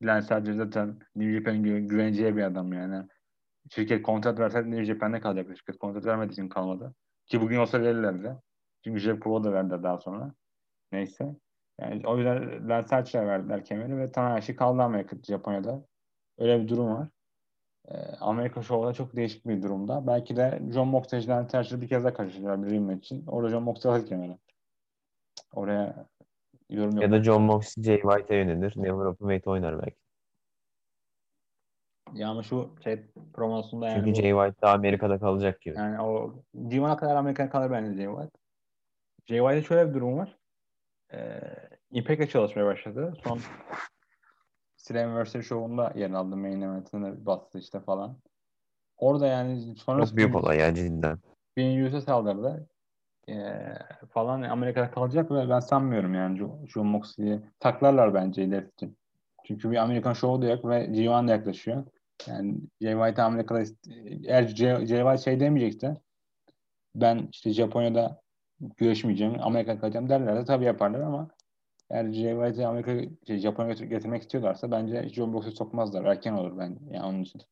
[0.03, 3.07] Lance Archer zaten New Japan'ın gü- güveneceği bir adam yani.
[3.70, 5.57] Şirket kontrat verseydi New Japan'de kalacaktı.
[5.57, 6.94] Şirket kontrat vermediği için kalmadı.
[7.27, 8.37] Ki bugün olsa verirlerdi.
[8.85, 10.35] Çünkü Jack Paul'a da verdiler daha sonra.
[10.92, 11.37] Neyse.
[11.81, 15.85] Yani o yüzden Lance Archer'a verdiler kemeri ve Tanahashi kaldı Amerika, Japonya'da.
[16.38, 17.09] Öyle bir durum var.
[17.88, 20.07] Ee, Amerika Show'da çok değişik bir durumda.
[20.07, 23.27] Belki de John Moxley ile Lance bir kez daha karşılaşacaklar bir rematch için.
[23.27, 24.38] Orada John Moxley alır kemeri.
[25.55, 26.07] Oraya
[26.70, 27.03] yorum yok.
[27.03, 28.73] Ya da John Moxley Jay White'a yönelir.
[28.77, 29.96] Never Openweight oynar belki.
[32.14, 33.03] Ya ama şu şey
[33.35, 35.77] promosunda yani Çünkü bu- Jay White da Amerika'da kalacak gibi.
[35.77, 38.38] Yani o G1'a kadar Amerika'ya kalır bence Jay White.
[39.27, 40.37] Jay White'de şöyle bir durum var.
[41.12, 41.40] Ee,
[41.90, 43.14] Impact'le çalışmaya başladı.
[43.25, 43.38] Son
[44.77, 46.37] Slammiversary Show'unda yer aldı.
[46.37, 48.16] Main event'ını bastı işte falan.
[48.96, 51.18] Orada yani sonra Çok büyük olay ya cidden.
[51.57, 52.68] Bin yüze saldırdı.
[53.29, 53.79] Ee,
[54.11, 58.96] falan Amerika'da kalacak ve ben sanmıyorum yani John, Moxley'i taklarlar bence ilerisi için.
[59.44, 61.85] Çünkü bir Amerikan Show'u da yok ve G1 da yaklaşıyor.
[62.27, 65.97] Yani Jay White Amerika'da ist- eğer Jay, Jay White şey demeyecekse
[66.95, 68.21] ben işte Japonya'da
[68.77, 71.29] güreşmeyeceğim, Amerika'da kalacağım derlerse tabii yaparlar ama
[71.91, 76.05] eğer Jay White'i Amerika şey, Japonya'ya götür- getirmek istiyorlarsa bence John Moxley'i sokmazlar.
[76.05, 77.43] Erken olur ben yani onun için.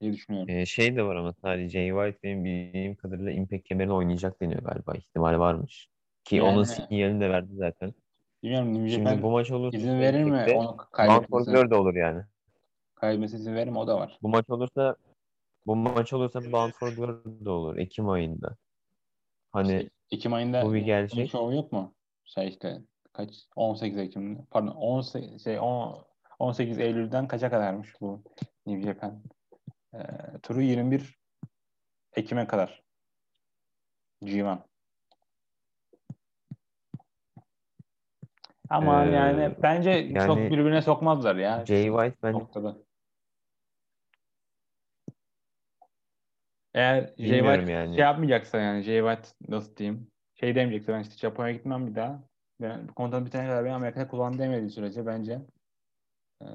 [0.00, 0.48] diye düşünüyorum.
[0.54, 4.62] Ee, şey de var ama sadece Jay White benim bildiğim kadarıyla Impact kemerini oynayacak deniyor
[4.62, 4.94] galiba.
[4.94, 5.88] İhtimal varmış.
[6.24, 7.94] Ki onun Yani- sinyalini de verdi zaten.
[8.42, 10.76] Bilmiyorum Şimdi Japan bu maç olursa izin verir mi onu?
[11.30, 12.22] Glory de olur yani.
[12.96, 13.78] Kaybetmesi izin verir mi?
[13.78, 14.18] O da var.
[14.22, 14.96] Bu maç olursa
[15.66, 18.56] bu maç olursa Bound for Glory de olur Ekim ayında.
[19.52, 21.30] Hani Şey, Ekim ayında bu bir gerçek.
[21.30, 21.94] şovu yok mu?
[22.24, 22.82] Şey işte
[23.12, 26.04] kaç 18 Ekim pardon 18 şey 10
[26.38, 28.22] 18 Eylül'den kaça kadarmış bu
[28.66, 29.22] New Japan
[29.94, 29.98] Ee,
[30.42, 31.18] turu 21
[32.16, 32.82] Ekim'e kadar
[34.22, 34.58] G1.
[38.70, 42.76] Ama Ee, yani bence çok yani birbirine sokmazlar ya Jay White bence noktada.
[46.76, 47.94] Eğer Jay White yani.
[47.96, 52.22] şey yapmayacaksa yani Jay White nasıl diyeyim şey demeyecekse ben işte Japonya'ya gitmem bir daha.
[52.60, 55.38] Ben kontrat bitene kadar ben Amerika'da kullan demediği sürece bence
[56.42, 56.48] eee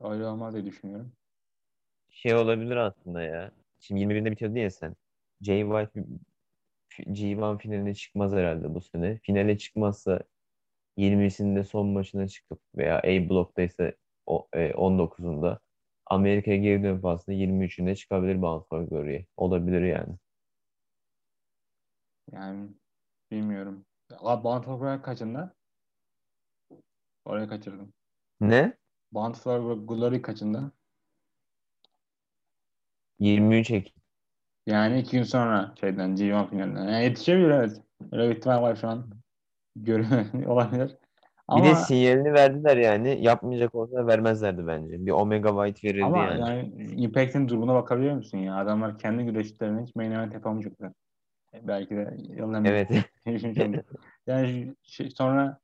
[0.00, 1.12] öyle olmaz diye düşünüyorum.
[2.10, 3.50] Şey olabilir aslında ya.
[3.80, 4.96] Şimdi 21'inde bitiyordu ya sen.
[5.42, 6.04] Jay White
[7.12, 9.18] G1 finaline çıkmaz herhalde bu sene.
[9.22, 10.20] Finale çıkmazsa
[10.96, 13.08] 20'sinde son maçına çıkıp veya A
[14.26, 15.58] o- e, 19'unda
[16.12, 19.26] Amerika'ya geri dönüp aslında 23'ünde çıkabilir Bound Glory'ye.
[19.36, 20.16] Olabilir yani.
[22.32, 22.70] Yani
[23.30, 23.86] bilmiyorum.
[24.18, 25.54] Abi Bound for Glory kaçında?
[27.24, 27.92] Oraya kaçırdım.
[28.40, 28.76] Ne?
[29.12, 30.72] Bound for Glory kaçında?
[33.18, 34.02] 23 Ekim.
[34.66, 36.88] Yani iki gün sonra şeyden G1 finalinden.
[36.88, 37.80] Yani yetişebilir evet.
[38.12, 39.10] Öyle bir ihtimal var şu an.
[39.76, 40.96] Görüyor olabilir.
[41.56, 43.18] Bir de Ama sinyalini verdiler yani.
[43.20, 45.06] Yapmayacak olsa vermezlerdi bence.
[45.06, 46.40] Bir Omega White verildi ama yani.
[46.40, 48.56] yani Impact'in durumuna bakabiliyor musun ya?
[48.56, 50.92] Adamlar kendi güreşlerini hiç main event yapamayacaklar.
[51.54, 52.88] E, Belki de yılın Evet.
[54.26, 55.58] Yani şey- sonra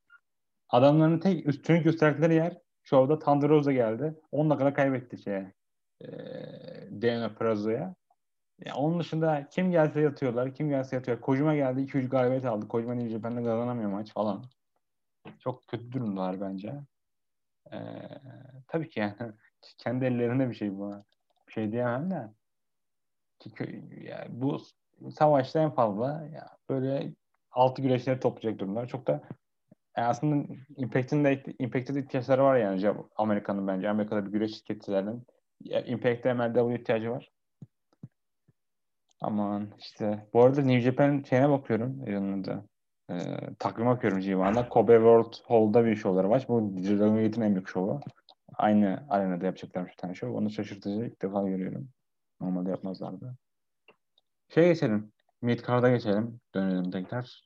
[0.68, 4.14] adamların tek üstünlük gösterdikleri yer şovda Thunder Rosa geldi.
[4.32, 5.52] 10 dakikada kaybetti şeye.
[6.00, 6.08] E,
[7.02, 7.94] Dana Prazo'ya.
[8.66, 11.20] Ya onun dışında kim gelse yatıyorlar, kim gelse yatıyor.
[11.20, 12.68] Kojima geldi, 2-3 galibiyet aldı.
[12.68, 14.44] Kojima New Japan'da kazanamıyor maç falan.
[15.40, 16.74] Çok kötü durumdalar bence.
[17.72, 17.78] Ee,
[18.68, 19.14] tabii ki yani
[19.78, 21.04] kendi ellerinde bir şey bu.
[21.48, 22.28] Bir şey diyemem de.
[23.38, 24.58] Ki kö- ya bu
[25.10, 27.14] savaşta en fazla ya böyle
[27.50, 28.88] altı güreşleri toplayacak durumlar.
[28.88, 29.12] Çok da
[29.96, 33.90] yani aslında Impact'in de Impact'te de ihtiyaçları var yani Amerika'nın bence.
[33.90, 35.26] Amerika'da bir güreş şirketlerinin
[35.60, 37.30] ya Impact'te MLW ihtiyacı var.
[39.20, 40.28] Aman işte.
[40.34, 42.64] Bu arada New Japan şeyine bakıyorum yanında.
[43.10, 44.68] Ee, takvime bakıyorum G1'da.
[44.68, 46.46] Kobe World Hall'da bir şovları var.
[46.48, 48.00] Bu Dragon Gate'in en büyük şovu.
[48.54, 50.34] Aynı arenada yapacaklarmış bir tane şov.
[50.34, 51.88] Onu şaşırtıcı ilk defa görüyorum.
[52.40, 53.36] Normalde yapmazlardı.
[54.48, 55.12] Şey geçelim.
[55.42, 56.40] Midcard'a geçelim.
[56.54, 57.42] Dönelim tekrar.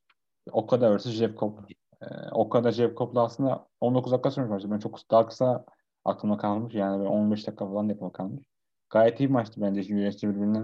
[0.52, 1.08] Okada vs.
[1.08, 1.58] Jeff Cobb.
[2.02, 4.70] Ee, o kadar Jeff Cobb'la aslında 19 dakika sürmüş maçtı.
[4.70, 5.64] Ben çok daha kısa
[6.04, 6.74] aklımda kalmış.
[6.74, 8.44] Yani böyle 15 dakika falan yapma kalmış.
[8.90, 9.80] Gayet iyi bir maçtı bence.
[9.80, 10.62] İki güreşçi birbirine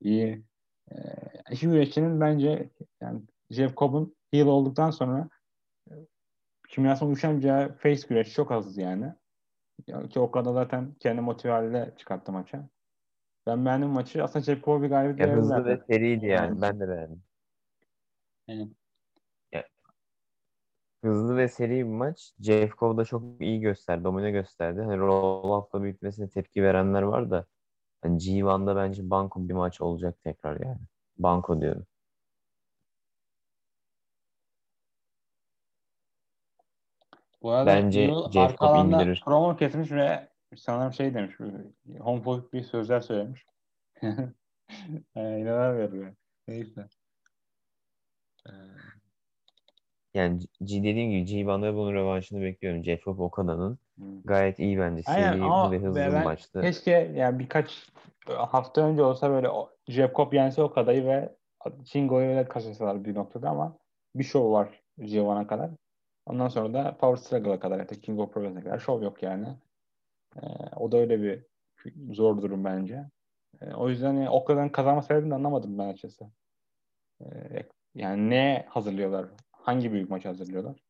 [0.00, 0.44] iyi.
[0.92, 0.96] Ee,
[1.50, 5.28] iki güreşçinin bence yani Jeff Cobb'un heel olduktan sonra
[5.90, 5.92] e,
[6.68, 9.12] kimyasal uyuşamayacağı face güreş çok azdı yani.
[9.86, 10.08] yani.
[10.08, 12.68] Ki o kadar zaten kendi motive haliyle çıkarttı maça.
[13.46, 14.24] Ben beğendim maçı.
[14.24, 16.62] Aslında Jeff Cobb bir galibiyet Ya hızlı ve seriydi yani.
[16.62, 17.22] Ben de beğendim.
[18.48, 18.68] Evet.
[19.52, 19.64] Ya,
[21.04, 22.34] hızlı ve seri bir maç.
[22.40, 24.04] Jeff Cobb da çok iyi gösterdi.
[24.04, 24.80] Domine gösterdi.
[24.80, 27.46] Hani roll-up'la büyütmesine tepki verenler var da
[28.02, 30.80] hani G1'da bence banko bir maç olacak tekrar yani.
[31.18, 31.86] Banko diyorum.
[37.44, 39.22] Bu arada Bence arka alanda indirir.
[39.24, 41.34] promo kesmiş ve sanırım şey demiş.
[42.00, 43.46] Homofobik bir sözler söylemiş.
[45.16, 46.14] e, inanamıyorum ya.
[46.48, 46.86] Neyse.
[48.48, 48.52] Ee,
[50.14, 52.84] Yani C- dediğim gibi G1'da bunun rövanşını bekliyorum.
[52.84, 53.78] Jeff Cobb Okada'nın.
[53.96, 54.22] hmm.
[54.22, 55.02] Gayet iyi bence.
[55.06, 56.60] Aynen Seri ama ve hızlı ben bir maçtı.
[56.60, 57.88] keşke yani birkaç
[58.26, 59.48] hafta önce olsa böyle
[59.88, 61.36] Jeff Cobb yense o kadayı ve
[61.84, 63.78] Shingo'yu da kaçırsalar bir noktada ama
[64.14, 65.70] bir şov var G1'a kadar.
[66.26, 69.56] Ondan sonra da Power Struggle'a kadar hatta King of Pro kadar şov yok yani.
[70.36, 70.40] Ee,
[70.76, 71.46] o da öyle bir
[72.14, 73.10] zor durum bence.
[73.60, 76.24] Ee, o yüzden yani o kadar kazanma sebebini de anlamadım ben açıkçası.
[77.22, 79.26] Ee, yani ne hazırlıyorlar?
[79.52, 80.80] Hangi büyük maç hazırlıyorlar?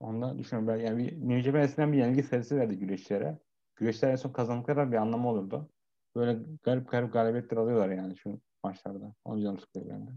[0.00, 0.68] Onu da düşünüyorum.
[0.68, 3.38] Ben, yani bir, New Japan bir yenilgi serisi verdi güreşçilere.
[3.76, 5.70] Güreşler en son kazandıkları bir anlamı olurdu.
[6.16, 9.14] Böyle garip garip galibiyetler alıyorlar yani şu maçlarda.
[9.24, 10.10] Onu canım sıkıyor bende.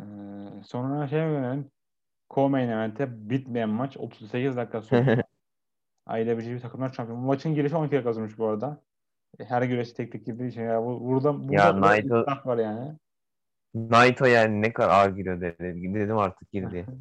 [0.00, 1.70] Ee, sonra şey görelim.
[2.30, 5.22] Co-main event'e bitmeyen maç 38 dakika sürdü.
[6.18, 7.22] IWGP takımlar şampiyonu.
[7.22, 8.82] Bu maçın girişi 12 dakika sürmüş bu arada.
[9.38, 12.96] Her güreşi tek tek girdiği için ya bu, burada burada Ya Naito- var yani.
[13.74, 15.94] Naito yani ne kadar ağır giriyor dedi.
[15.94, 16.86] Dedim artık girdi.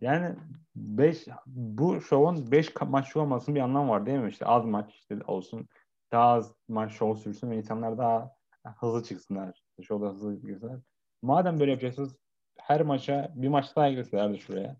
[0.00, 0.36] Yani
[0.76, 4.30] 5 bu şovun 5 maç olmasının bir anlamı var değil mi?
[4.30, 5.68] İşte az maç işte olsun.
[6.12, 8.36] Daha az maç şov sürsün ve insanlar daha
[8.80, 9.62] hızlı çıksınlar.
[9.82, 10.80] Şovda hızlı girsinler.
[11.22, 12.16] Madem böyle yapacaksınız
[12.58, 14.76] her maça bir maç daha ekleselerdi şuraya.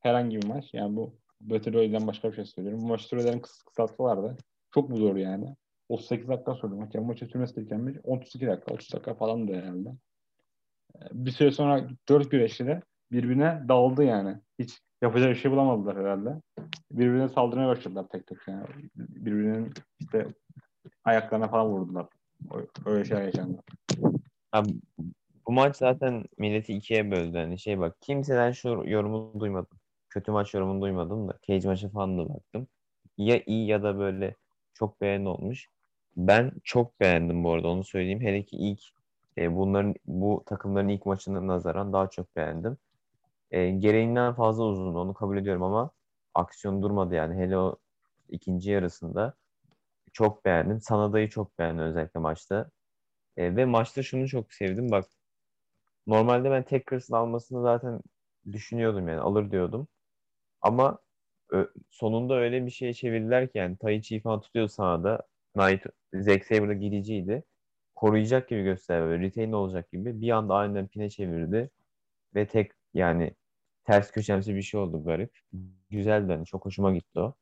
[0.00, 0.74] Herhangi bir maç.
[0.74, 1.14] Yani bu
[1.50, 2.80] Royale'den başka bir şey söylüyorum.
[2.82, 4.36] Bu maç sürelerini kıs kısaltsalardı.
[4.74, 5.56] Çok mu zor yani?
[5.88, 6.94] 38 dakika sürdü maç.
[6.94, 9.88] Yani maçın sürmesi gereken 32 dakika, 30 dakika falan da herhalde.
[11.12, 14.36] Bir süre sonra dört güreşçi de birbirine daldı yani.
[14.58, 16.40] Hiç yapacak bir şey bulamadılar herhalde.
[16.90, 18.64] Birbirine saldırmaya başladılar tek tek yani.
[18.96, 20.26] Birbirinin işte
[21.04, 22.06] ayaklarına falan vurdular.
[22.86, 23.62] Öyle şeyler yaşandı.
[24.52, 24.68] Abi,
[25.52, 27.36] maç zaten milleti ikiye böldü.
[27.36, 29.78] Yani şey bak kimseden şu yorumu duymadım.
[30.10, 31.38] Kötü maç yorumunu duymadım da.
[31.42, 32.68] Cage maçı falan da baktım.
[33.18, 34.36] Ya iyi ya da böyle
[34.74, 35.68] çok beğeni olmuş.
[36.16, 38.20] Ben çok beğendim bu arada onu söyleyeyim.
[38.20, 38.80] Hele ki ilk
[39.38, 42.76] e, bunların bu takımların ilk maçına nazaran daha çok beğendim.
[43.50, 45.90] E, gereğinden fazla uzun onu kabul ediyorum ama
[46.34, 47.34] aksiyon durmadı yani.
[47.42, 47.76] Hele o
[48.28, 49.34] ikinci yarısında
[50.12, 50.80] çok beğendim.
[50.80, 52.70] Sanada'yı çok beğendim özellikle maçta.
[53.36, 54.90] E, ve maçta şunu çok sevdim.
[54.90, 55.06] Bak
[56.06, 58.00] normalde ben Tackers'ın almasını zaten
[58.52, 59.88] düşünüyordum yani alır diyordum.
[60.62, 60.98] Ama
[61.90, 65.22] sonunda öyle bir şeye çevirdiler ki yani Taichi'yi falan tutuyor sahada.
[65.54, 67.44] Knight, Zack Sabre gidiciydi.
[67.94, 69.06] Koruyacak gibi gösterdi.
[69.06, 70.20] Böyle retain olacak gibi.
[70.20, 71.70] Bir anda aniden pine çevirdi.
[72.34, 73.34] Ve tek yani
[73.84, 75.38] ters köşemsi bir şey oldu garip.
[75.90, 77.34] Güzeldi hani çok hoşuma gitti o.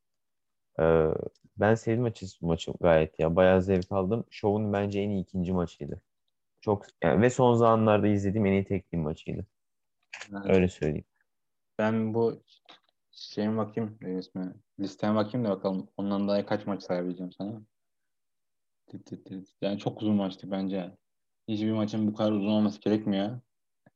[0.81, 1.09] Ee,
[1.57, 3.37] ben sevdim açıkçası bu maçı gayet ya.
[3.37, 4.25] Bayağı zevk aldım.
[4.31, 6.03] Şovun bence en iyi ikinci maçıydı.
[6.61, 9.47] Çok yani ve son zamanlarda izlediğim en iyi tek team maçıydı.
[10.45, 11.05] Öyle söyleyeyim.
[11.79, 12.43] Ben bu
[13.11, 17.63] şeyin bakayım ne ismi listeye bakayım da bakalım ondan daha kaç maç sayabileceğim sana.
[19.63, 20.97] Yani çok uzun maçtı bence.
[21.49, 23.41] Hiçbir maçın bu kadar uzun olması gerekmiyor.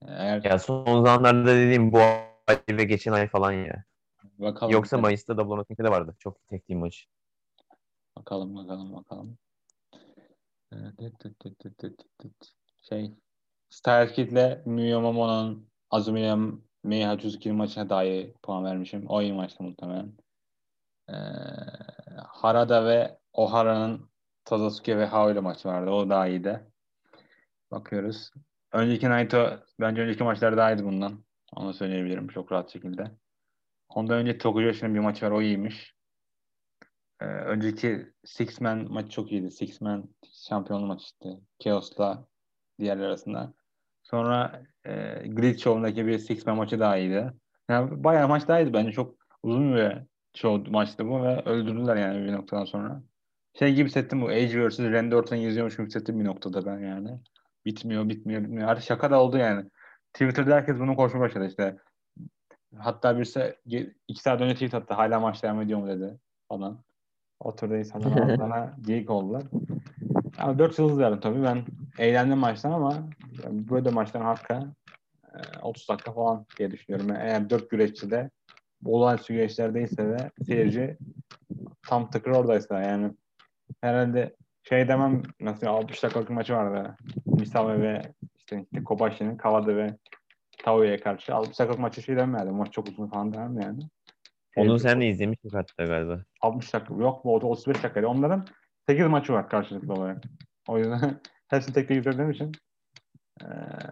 [0.06, 3.84] Eğer Ya son zamanlarda dediğim bu ay ve geçen ay falan ya.
[4.38, 6.16] bakalım Yoksa Mayıs'ta Nothing'de de vardı.
[6.18, 7.04] Çok tek team maçı.
[8.16, 9.38] bakalım bakalım bakalım.
[12.88, 13.10] Şey
[13.70, 16.38] Styles Kid'le Miyo Momo'nun Azumiya
[16.84, 19.06] Mei Hachizuki'nin maçına iyi puan vermişim.
[19.08, 20.12] O iyi maçtı muhtemelen.
[21.08, 21.14] Ee,
[22.28, 24.10] Harada ve Ohara'nın
[24.44, 25.90] Tadasuke ve Hao ile maçı vardı.
[25.90, 26.60] O daha iyiydi.
[27.70, 28.30] Bakıyoruz.
[28.72, 31.24] Önceki Naito bence önceki maçlar daha iyiydi bundan.
[31.52, 33.10] Onu söyleyebilirim çok rahat şekilde.
[33.88, 35.30] Ondan önce Tokuyoshi'nin bir maçı var.
[35.30, 35.93] O iyiymiş.
[37.24, 39.50] Ee, önceki Six Man maçı çok iyiydi.
[39.50, 40.08] Six Man
[40.48, 41.28] şampiyonluğu maçı işte.
[41.58, 42.26] Chaos'la
[42.80, 43.54] diğerler arasında.
[44.02, 44.92] Sonra e,
[45.28, 47.32] Grid Show'undaki bir Six Man maçı daha iyiydi.
[47.68, 48.92] Yani bayağı maç daha iyiydi bence.
[48.92, 49.98] Çok uzun bir
[50.34, 53.02] show maçtı bu ve öldürdüler yani bir noktadan sonra.
[53.58, 54.80] Şey gibi hissettim bu Age vs.
[54.80, 57.20] Randy Orton yazıyormuş gibi hissettim bir noktada ben yani.
[57.66, 58.68] Bitmiyor, bitmiyor, bitmiyor.
[58.68, 59.70] Artık şaka da oldu yani.
[60.12, 61.76] Twitter'da herkes bunu konuşmaya başladı işte.
[62.78, 63.56] Hatta birisi
[64.08, 64.94] iki saat önce tweet attı.
[64.94, 66.84] Hala maç devam ediyor mu dedi falan.
[67.44, 69.42] Oturdu insanlar ağzına geyik oldular.
[70.38, 71.42] Ama 4 yıldız verdim tabii.
[71.42, 71.64] Ben
[71.98, 73.08] eğlendim maçtan ama
[73.50, 74.66] böyle maçtan hakka
[75.62, 77.08] 30 dakika falan diye düşünüyorum.
[77.08, 78.30] Yani eğer 4 güreşçi de
[78.84, 80.98] olağanüstü güreşlerdeyse ve seyirci
[81.88, 83.12] tam tıkır oradaysa yani
[83.80, 86.96] herhalde şey demem nasıl 60 dakikalık maçı vardı.
[87.26, 88.02] Misal ve
[88.36, 89.96] işte, işte Kobaşi'nin Kavada ve
[90.64, 93.80] Tao'ya karşı 60 dakikalık maçı şey demem Maç çok uzun falan demem yani.
[94.56, 96.24] Onu sen de izlemiştin hatta galiba.
[96.40, 96.94] 60 dakika.
[96.94, 98.06] Yok bu 35 dakikaydı.
[98.06, 98.46] Onların
[98.88, 100.24] 8 maçı var karşılıklı olarak.
[100.68, 102.52] O yüzden hepsini tek tek izlediğim için
[103.42, 103.46] ee,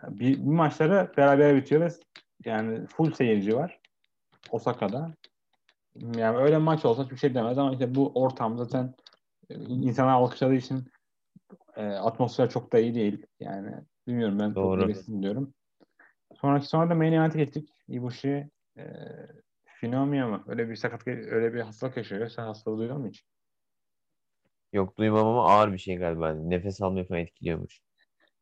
[0.09, 1.88] bir, bir maçları beraber bitiyor ve
[2.44, 3.81] yani full seyirci var.
[4.51, 5.14] Osaka'da.
[6.16, 8.94] Yani öyle maç olsa hiçbir şey demez ama işte bu ortam zaten
[9.68, 10.85] insanlar alkışladığı için
[11.77, 13.27] e, atmosfer çok da iyi değil.
[13.40, 13.75] Yani
[14.07, 14.94] bilmiyorum ben Doğru.
[14.94, 15.55] çok diyorum.
[16.40, 17.68] Sonraki sonra da main event'e geçtik.
[17.88, 18.85] Ibushi e,
[19.83, 20.45] Finomia mı?
[20.47, 22.29] Öyle bir sakat öyle bir hastalık yaşıyor.
[22.29, 23.25] Sen hastalığı duydun mu hiç?
[24.73, 26.33] Yok duymam ama ağır bir şey galiba.
[26.33, 27.81] Nefes almayı falan etkiliyormuş.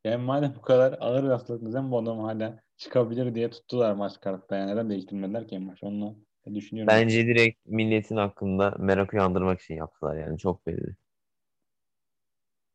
[0.03, 4.19] Yani madem bu kadar ağır bir hastalık neden bu adam hala çıkabilir diye tuttular maç
[4.19, 4.55] kartta.
[4.55, 5.83] Yani neden değiştirmediler ki maç?
[5.83, 6.15] Onu
[6.53, 6.93] düşünüyorum.
[6.93, 10.37] Bence direkt milletin hakkında merak uyandırmak için yaptılar yani.
[10.37, 10.95] Çok belli.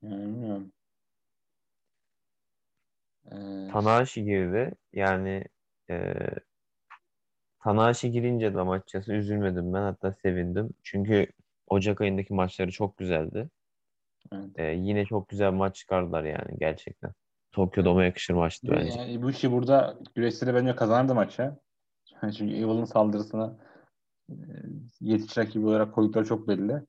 [0.02, 0.72] Yani bilmiyorum.
[3.33, 4.74] Ee, Tanahashi girdi.
[4.92, 5.44] Yani
[5.90, 6.14] e,
[7.66, 9.83] Tanahashi girince de açıkçası üzülmedim ben.
[9.83, 10.70] Hatta sevindim.
[10.83, 11.26] Çünkü
[11.68, 13.48] Ocak ayındaki maçları çok güzeldi.
[14.33, 14.50] Evet.
[14.57, 17.11] Ee, yine çok güzel maç çıkardılar yani gerçekten.
[17.52, 18.98] Tokyo Dome'a yakışır maçtı bence.
[18.98, 21.57] Yani bu işi burada güreşleri bence kazanırdı maçı.
[22.20, 23.57] Çünkü Evil'ın saldırısına
[24.31, 24.35] e,
[25.00, 26.83] yetiş rakibi olarak koydukları çok belli.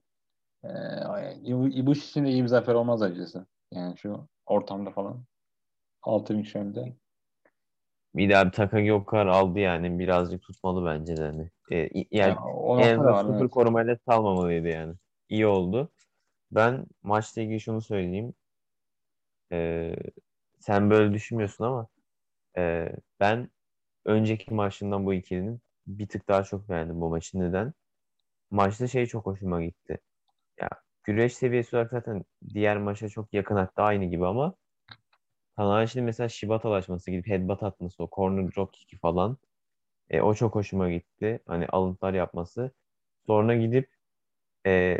[0.63, 3.45] Ee, bu iş için de iyi bir zafer olmaz acısı.
[3.71, 5.23] Yani şu ortamda falan.
[6.01, 6.95] Altı Michel'de.
[8.17, 9.99] Bir daha bir Takagi Okar aldı yani.
[9.99, 11.21] Birazcık tutmalı bence de.
[11.21, 11.51] Hani.
[11.71, 12.35] Ee, yani ya,
[12.79, 13.51] en azından sıfır evet.
[13.51, 14.95] korumayla salmamalıydı yani.
[15.29, 15.91] İyi oldu.
[16.51, 18.33] Ben maçla ilgili şunu söyleyeyim.
[19.51, 19.95] Ee,
[20.59, 21.87] sen böyle düşünmüyorsun ama
[22.57, 23.49] e, ben
[24.05, 27.39] önceki maçından bu ikilinin bir tık daha çok beğendim bu maçı.
[27.39, 27.73] Neden?
[28.51, 29.97] Maçta şey çok hoşuma gitti.
[30.61, 30.69] Ya
[31.03, 34.55] güreş seviyesi olarak zaten diğer maça çok yakın hatta aynı gibi ama
[35.57, 39.37] Tanahashi'nin mesela Shibatalaşması gidip headbutt atması, o corner drop kick'i falan
[40.09, 41.39] e, o çok hoşuma gitti.
[41.47, 42.71] Hani alıntılar yapması.
[43.27, 43.89] Sonra gidip
[44.67, 44.97] e,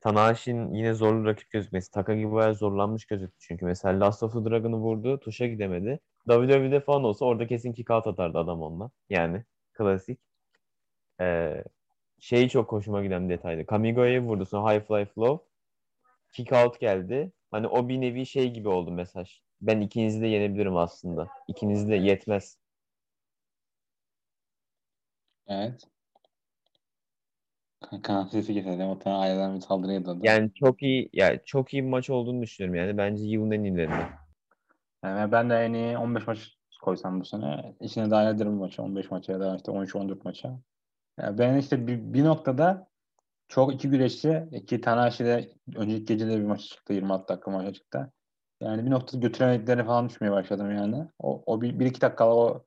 [0.00, 1.90] Tanahashi'nin yine zorlu rakip gözükmesi.
[1.90, 3.64] Takagi bayağı zorlanmış gözüktü çünkü.
[3.64, 5.20] Mesela Last of the Dragon'ı vurdu.
[5.20, 6.00] Tuşa gidemedi.
[6.28, 8.90] WWE'de falan olsa orada kesin kick out atardı adam onunla.
[9.10, 10.20] Yani klasik.
[11.20, 11.64] Ee,
[12.20, 13.66] şeyi çok hoşuma giden detaydı.
[13.66, 15.46] Kamigo'ya vurdu sonra High Fly Flow.
[16.32, 17.32] Kick out geldi.
[17.50, 19.40] Hani o bir nevi şey gibi oldu mesaj.
[19.60, 21.28] Ben ikinizi de yenebilirim aslında.
[21.48, 22.58] İkinizi de yetmez.
[25.46, 25.88] Evet.
[28.02, 28.88] Kaan sesi keselim.
[28.88, 30.16] O tane aileden bir saldırıya da.
[30.22, 32.98] Yani çok iyi yani çok iyi bir maç olduğunu düşünüyorum yani.
[32.98, 34.10] Bence yılın en iyilerinden.
[35.04, 38.82] Yani ben de en iyi 15 maç koysam bu sene içine dahil ederim bu maçı.
[38.82, 40.60] 15 maça ya da işte 13-14 maça.
[41.20, 42.89] Yani ben işte bir, bir noktada
[43.50, 46.92] çok iki güreşçi ki Tanahashi'de önceki gecede bir maç çıktı.
[46.92, 48.12] 26 dakika maça çıktı.
[48.60, 51.08] Yani bir noktada götüremediklerini falan düşmeye başladım yani.
[51.18, 52.64] O, o bir, bir iki dakikalık o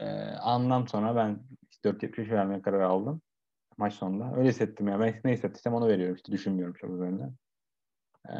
[0.00, 0.06] e,
[0.40, 1.40] andan sonra ben
[1.84, 3.22] 4.70 vermeye karar aldım
[3.76, 4.36] maç sonunda.
[4.36, 5.00] Öyle hissettim ya.
[5.00, 6.16] Ben ne hissettiysem onu veriyorum.
[6.16, 7.24] İşte düşünmüyorum çok üzerinde.
[8.28, 8.32] Ee,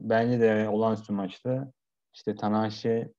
[0.00, 1.72] bence de olağanüstü maçtı.
[2.14, 3.12] İşte Tanahashi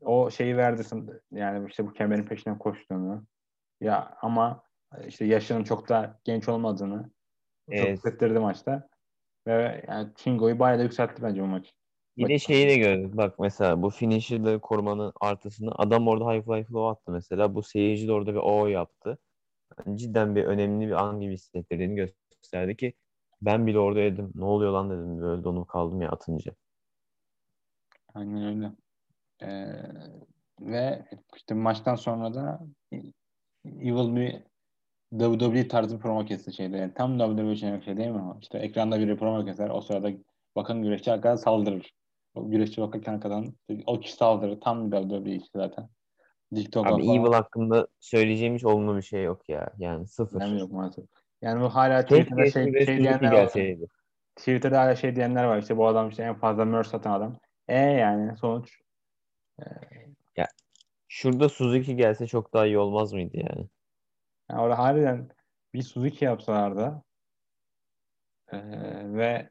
[0.00, 0.82] o şeyi verdi
[1.30, 3.26] yani işte bu kemerin peşinden koştuğunu
[3.80, 4.62] ya ama
[5.06, 7.10] işte yaşının çok da genç olmadığını
[7.72, 8.88] çok hissettirdi maçta.
[9.46, 11.74] Ve yani Kingo'yu bayağı da yükseltti bence bu maç.
[12.16, 13.16] Bir de şeyi de gördük.
[13.16, 17.54] Bak mesela bu finisher'ları korumanın artısını adam orada high fly flow attı mesela.
[17.54, 19.18] Bu seyirci de orada bir O yaptı
[19.94, 22.94] cidden bir önemli bir an gibi hissettirdiğini gösterdi ki
[23.42, 26.52] ben bile orada dedim ne oluyor lan dedim böyle donup kaldım ya atınca.
[28.14, 28.72] Aynen öyle.
[29.42, 29.66] Ee,
[30.60, 31.04] ve
[31.36, 32.60] işte maçtan sonra da
[33.64, 34.42] Evil bir
[35.18, 36.76] WWE tarzı promo kesti şeyde.
[36.76, 38.22] Yani tam WWE için şey değil mi?
[38.40, 39.70] İşte ekranda bir promo keser.
[39.70, 40.10] O sırada
[40.56, 41.94] bakın güreşçi arkadan saldırır.
[42.34, 43.54] O güreşçi bakarken arkadan
[43.86, 44.60] o kişi saldırır.
[44.60, 45.88] Tam WWE işte zaten.
[46.54, 47.16] TikTok'a Abi falan.
[47.16, 49.70] Evil hakkında söyleyeceğim hiç olumlu bir şey yok ya.
[49.78, 50.40] Yani sıfır.
[50.40, 51.04] Yani yok maalesef.
[51.42, 53.52] Yani bu hala Twitter'da şey, şey diyenler var.
[54.36, 55.58] Twitter'da hala şey diyenler var.
[55.58, 57.36] İşte bu adam işte en fazla merch satan adam.
[57.68, 58.80] E yani sonuç.
[59.58, 59.64] E...
[60.36, 60.46] Ya
[61.08, 63.68] şurada Suzuki gelse çok daha iyi olmaz mıydı yani?
[64.50, 65.28] Yani orada harbiden
[65.74, 67.02] bir Suzuki yapsalardı
[68.52, 68.58] Ee,
[69.12, 69.50] ve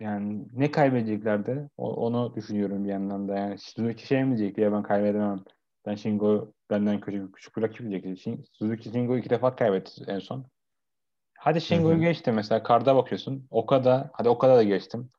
[0.00, 1.68] yani ne kaybedeceklerdi?
[1.76, 3.34] O, onu düşünüyorum bir yandan da.
[3.38, 5.44] Yani Suzuki şey mi diyecek ya ben kaybedemem.
[5.86, 8.48] Ben Shingo benden küçük, küçük bir rakip diyecek.
[8.52, 10.46] Suzuki Shingo iki defa kaybetti en son.
[11.38, 12.62] Hadi Shingo'yu geçti mesela.
[12.62, 13.46] Karda bakıyorsun.
[13.50, 15.10] Okada, hadi Okada da geçtim.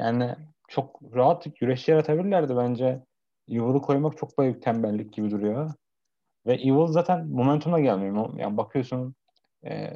[0.00, 0.34] Yani
[0.68, 3.04] çok rahat güreşçi yaratabilirlerdi bence.
[3.48, 5.70] Evil'ı koymak çok büyük tembellik gibi duruyor.
[6.46, 8.38] Ve Evil zaten momentumla gelmiyor.
[8.38, 9.14] Yani bakıyorsun
[9.64, 9.90] e,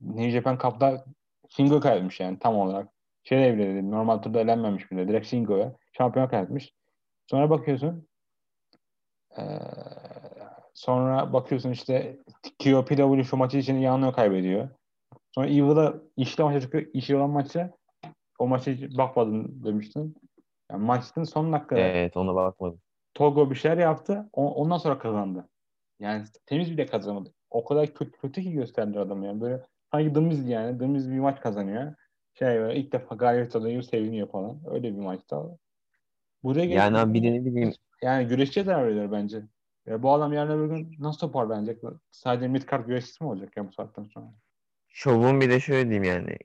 [0.00, 1.04] New Japan Cup'da
[1.48, 2.88] Shingo kaybetmiş yani tam olarak.
[3.24, 3.82] Şey değil.
[3.82, 5.08] Normal turda elenmemiş bile.
[5.08, 5.76] Direkt Shingo'ya.
[5.92, 6.72] Şampiyon kaybetmiş.
[7.26, 8.06] Sonra bakıyorsun
[9.38, 9.42] e,
[10.74, 12.18] sonra bakıyorsun işte
[12.64, 14.68] KOPW şu maçı için yanıyor kaybediyor.
[15.34, 16.86] Sonra Evil'a işli maça çıkıyor.
[16.92, 17.70] İşli olan maçta
[18.38, 20.16] o maça hiç bakmadın demiştin.
[20.70, 22.80] Yani maçın son dakikada Evet ona bakmadım.
[23.14, 24.28] Togo bir şeyler yaptı.
[24.32, 25.48] Ondan sonra kazandı.
[26.00, 27.32] Yani temiz bile kazanmadı.
[27.50, 29.40] O kadar kötü, kötü ki gösterdiler adamı yani.
[29.40, 30.80] Böyle sanki dımız yani.
[30.80, 31.94] Dımız bir maç kazanıyor.
[32.34, 34.60] Şey böyle ilk defa galibiyet alıyor seviniyor falan.
[34.66, 35.58] Öyle bir maçta.
[36.42, 37.72] Buraya Yani abi bir de ne bileyim
[38.02, 39.42] yani güreşçiye zarar veriyor bence.
[39.86, 41.82] Ya bu adam yarın öbür gün nasıl toparlanacak?
[42.10, 44.26] Sadece midcard güreşçisi mi olacak ya bu saatten sonra?
[44.88, 46.36] şovun bir de şöyle diyeyim yani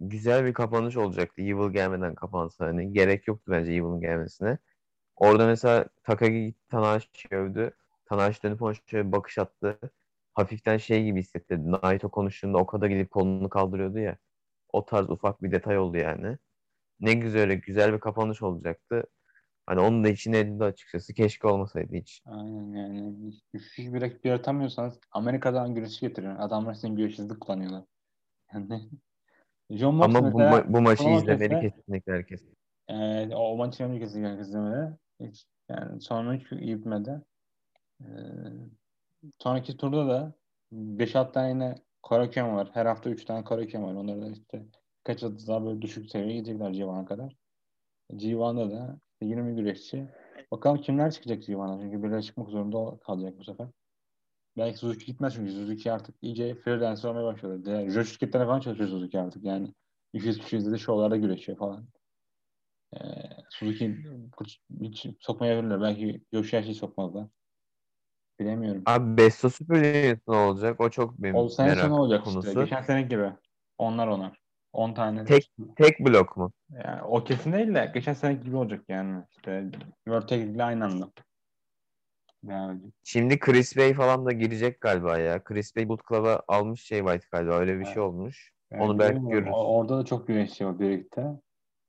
[0.00, 1.42] güzel bir kapanış olacaktı.
[1.42, 4.58] Evil gelmeden kapansa hani gerek yoktu bence Evil'ın gelmesine.
[5.16, 7.72] Orada mesela Takagi Tanahashi övdü.
[8.14, 9.78] Tanahashi dönüp ona şöyle bir bakış attı.
[10.34, 11.70] Hafiften şey gibi hissettirdi.
[11.70, 14.16] Naito konuştuğunda o kadar gidip kolunu kaldırıyordu ya.
[14.72, 16.38] O tarz ufak bir detay oldu yani.
[17.00, 19.04] Ne güzel güzel bir kapanış olacaktı.
[19.66, 21.14] Hani onun da içine edildi açıkçası.
[21.14, 22.22] Keşke olmasaydı hiç.
[22.26, 23.32] Aynen yani.
[23.52, 26.36] Güçlü bir rakip yaratamıyorsanız Amerika'dan güreşi getirin.
[26.36, 27.84] Adamlar sizin güreşsizlik kullanıyorlar.
[28.54, 28.90] Yani
[29.70, 32.42] John Mox Ama bu, mesela ma- bu maçı izlemeli kesinlikle herkes.
[32.88, 34.98] e, o maçı önce kesin herkes izlemedi.
[35.20, 36.82] Hiç, yani sonra hiç iyi
[38.00, 38.70] bitmedi.
[39.24, 40.34] E, sonraki turda da
[40.72, 42.70] 5-6 tane yine Korakuen var.
[42.72, 43.94] Her hafta 3 tane Korakuen var.
[43.94, 44.66] Onları da işte
[45.04, 47.36] kaç adı daha böyle düşük seviyeye gidecekler G1'a kadar.
[48.12, 50.08] G1'da da işte 20 güreşçi.
[50.50, 51.80] Bakalım kimler çıkacak G1'a.
[51.80, 53.68] Çünkü birileri çıkmak zorunda kalacak bu sefer.
[54.56, 57.64] Belki Suzuki gitmez çünkü Suzuki artık iyice freelancer olmaya başladı.
[57.64, 59.44] Diğer Joe şirketlerine falan çalışıyor Suzuki artık.
[59.44, 59.74] Yani
[60.12, 61.88] 200 kişi izledi şovlarda güreşiyor falan.
[62.94, 62.98] Ee,
[63.50, 63.96] Suzuki
[64.42, 65.80] hiç, hiç sokmayabilirler.
[65.80, 67.28] Belki Yoshihashi sokmazlar.
[68.40, 68.82] Bilemiyorum.
[68.86, 70.80] Abi Besto Super Junior ne olacak?
[70.80, 72.48] O çok benim O sene merak sonu olacak konusu.
[72.48, 72.60] işte.
[72.60, 73.32] Geçen sene gibi.
[73.78, 74.40] Onlar onar.
[74.72, 75.24] 10 tane.
[75.24, 76.52] Tek tek blok mu?
[76.70, 79.22] Yani o kesin değil de geçen sene gibi olacak yani.
[79.30, 79.70] İşte
[80.06, 81.08] Tag ile aynı anda.
[82.48, 85.44] Yani Şimdi Chris Bay falan da girecek galiba ya.
[85.44, 87.54] Chris Bay Bullet Club'a almış şey White galiba.
[87.54, 87.94] Öyle bir Evet.
[87.94, 88.52] şey olmuş.
[88.70, 89.52] Yani Onu belki görürüz.
[89.54, 91.26] Orada da çok güreşçi var birlikte.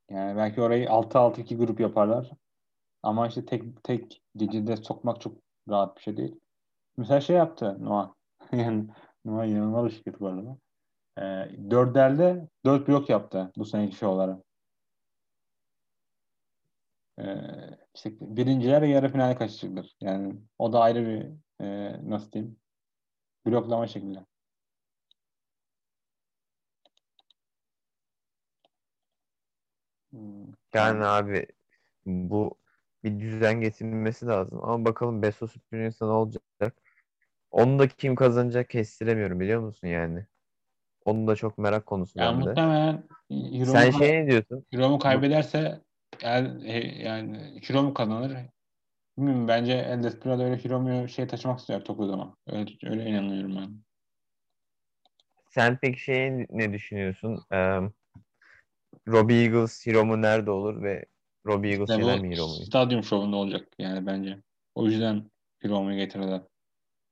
[0.09, 2.31] Yani belki orayı 6-6-2 grup yaparlar.
[3.03, 6.39] Ama işte tek tek gecede sokmak çok rahat bir şey değil.
[6.97, 8.13] Mesela şey yaptı Noah.
[8.51, 8.87] Yani
[9.25, 10.57] Noah inanılmaz bir şirket bu arada.
[11.19, 14.43] Ee, dörderde dört blok yaptı bu seneki şovlara.
[17.19, 17.35] Ee,
[17.95, 19.95] işte birinciler yarı finale kaçacaklar.
[20.01, 21.31] Yani o da ayrı bir
[21.65, 22.57] e, nasıl diyeyim
[23.47, 24.25] bloklama şeklinde.
[30.11, 31.47] Hmm, Yani abi
[32.05, 32.57] bu
[33.05, 34.59] bir düzen getirilmesi lazım.
[34.63, 36.43] Ama bakalım Super Junior'sa ne olacak?
[37.51, 40.25] Onu da kim kazanacak kestiremiyorum biliyor musun yani?
[41.05, 42.49] Onun da çok merak konusu Yani bende.
[42.49, 44.65] muhtemelen Hiromu, Sen şey ne diyorsun?
[44.73, 45.81] Hiromu Bu, kaybederse
[46.23, 48.37] e, yani Hiromu kazanır.
[49.17, 52.35] Bilmiyorum bence El Desperado öyle Hiromu'yu şey taşımak istiyor Tokyo'da.
[52.47, 53.85] Öyle, öyle inanıyorum ben.
[55.49, 57.43] sen peki şey ne düşünüyorsun?
[57.51, 57.79] Ee,
[59.07, 61.05] Robbie Eagles Hiromu nerede olur ve
[61.45, 62.67] Robbie Eagles yener bu mi Hiromu'yu?
[62.67, 64.41] stadyum şovunda olacak yani bence.
[64.75, 65.31] O yüzden
[65.63, 66.41] Hiromu'yu getirirler.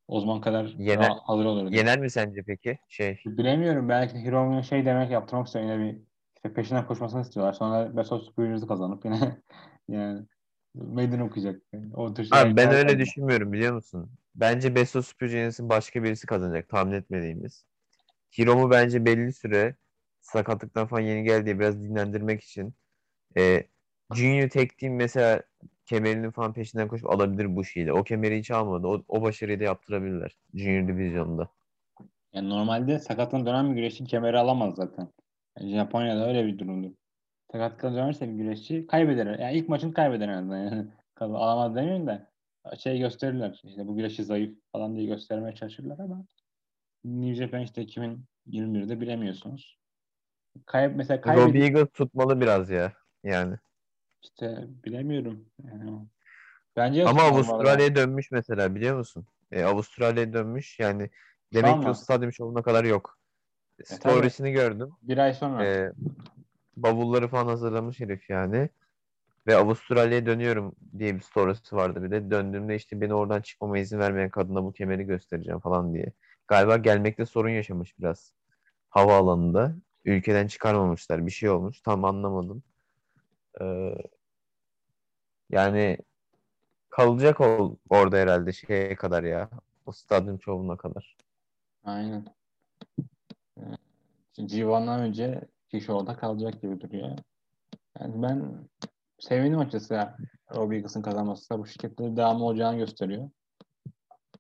[0.08, 2.78] O zaman kadar Yener, hazır olur yener mi sence peki?
[2.90, 6.00] Şey Bilemiyorum belki Hiromu'ya şey demek yaptırmak istiyor yine bir
[6.36, 7.54] işte peşinden koşmasını istiyorlar.
[7.54, 9.42] Sonra Besos Superior'ı kazanıp yine
[9.90, 10.26] yani
[10.76, 11.62] meydan okuyacak.
[11.94, 13.00] O tür Abi ben öyle yaparlar.
[13.00, 14.12] düşünmüyorum biliyor musun?
[14.36, 17.66] Bence Besto Super Junior's'ın başka birisi kazanacak tahmin etmediğimiz.
[18.38, 19.76] Hiromu bence belli süre
[20.22, 22.76] sakatlıktan falan yeni geldiği biraz dinlendirmek için
[23.38, 23.68] e,
[24.16, 25.42] Junior Tag Team mesela
[25.86, 27.94] kemerinin falan peşinden koşup alabilir bu şeyle.
[27.94, 28.88] O kemeri hiç almadı.
[28.88, 31.50] O, o başarıyı da yaptırabilirler Junior Division'da.
[32.34, 35.08] Yani normalde sakatlıktan dönen bir güreşçi kemeri alamaz zaten.
[35.60, 36.92] Yani Japonya'da öyle bir durumdur.
[37.52, 39.40] Sakatlıktan dönerse bir güreşçi kaybeder.
[39.40, 40.58] Yani ilk maçını kaybeder en azından.
[40.58, 40.88] Yani
[41.20, 42.30] alamaz demiyorum da
[42.80, 43.62] şey gösterirler.
[43.64, 46.26] İşte bu güreşçi zayıf falan diye göstermeye çalışırlar ama
[47.04, 49.78] New Japan işte 2021'de bilemiyorsunuz.
[50.66, 52.94] Kayıp mesela Robbie kaybedip Eagles tutmalı biraz ya.
[53.24, 53.56] Yani.
[54.24, 55.46] İşte bilemiyorum.
[55.64, 56.08] Yani,
[56.76, 57.22] bence Ama.
[57.22, 59.26] Avustralya'ya dönmüş mesela biliyor musun?
[59.52, 60.80] E, Avustralya'ya dönmüş.
[60.80, 61.10] Yani
[61.54, 63.18] demek ki o stadyum şovuna kadar yok.
[63.84, 64.90] Storiesini gördüm.
[65.02, 65.66] Bir ay sonra.
[65.66, 65.92] Ee,
[66.78, 68.70] bavulları falan hazırlamış herif yani.
[69.48, 72.32] Ve Avustralya'ya dönüyorum diye bir storiesi vardı bir de.
[72.32, 76.12] Döndüğümde işte beni oradan çıkmama izin vermeyen kadına bu kemeri göstereceğim falan diye.
[76.48, 78.34] Galiba gelmekte sorun yaşamış biraz.
[78.90, 79.76] Havaalanında.
[80.06, 81.26] Ülkeden çıkarmamışlar.
[81.26, 81.82] Bir şey olmuş.
[81.82, 82.64] Tam anlamadım.
[83.62, 83.96] Ee,
[85.50, 85.98] yani
[86.90, 89.50] kalacak ol, orada herhalde şeye kadar ya.
[89.86, 91.18] O stadyum çoğunluğuna kadar.
[91.84, 92.26] Aynen.
[94.46, 97.18] Civan'dan önce kişi orada kalacak gibi duruyor.
[98.00, 98.70] Yani ben
[99.20, 100.10] sevindim açıkçası.
[100.56, 103.30] Robbie Eagles'ın kazanması da bu şirkette devamlı olacağını gösteriyor.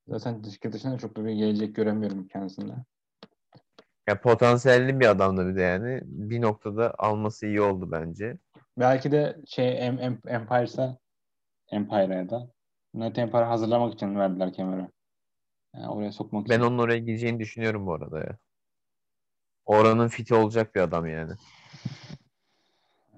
[0.07, 2.73] Zaten şirket dışında çok da bir gelecek göremiyorum kendisinde.
[4.07, 6.01] Ya potansiyelli bir adamdı bir de yani.
[6.03, 8.37] Bir noktada alması iyi oldu bence.
[8.77, 10.97] Belki de şey em, em, Empire'sa
[11.71, 12.51] Empire'a da
[12.93, 14.87] Net Empire hazırlamak için verdiler kemeri.
[15.75, 16.67] Yani oraya sokmak Ben için.
[16.67, 18.37] onun oraya gideceğini düşünüyorum bu arada ya.
[19.65, 21.33] Oranın fiti olacak bir adam yani.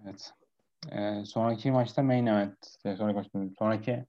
[0.04, 0.34] Evet.
[0.92, 2.58] Ee, sonraki maçta main event.
[2.84, 4.06] Şey, sonraki, maçta, sonraki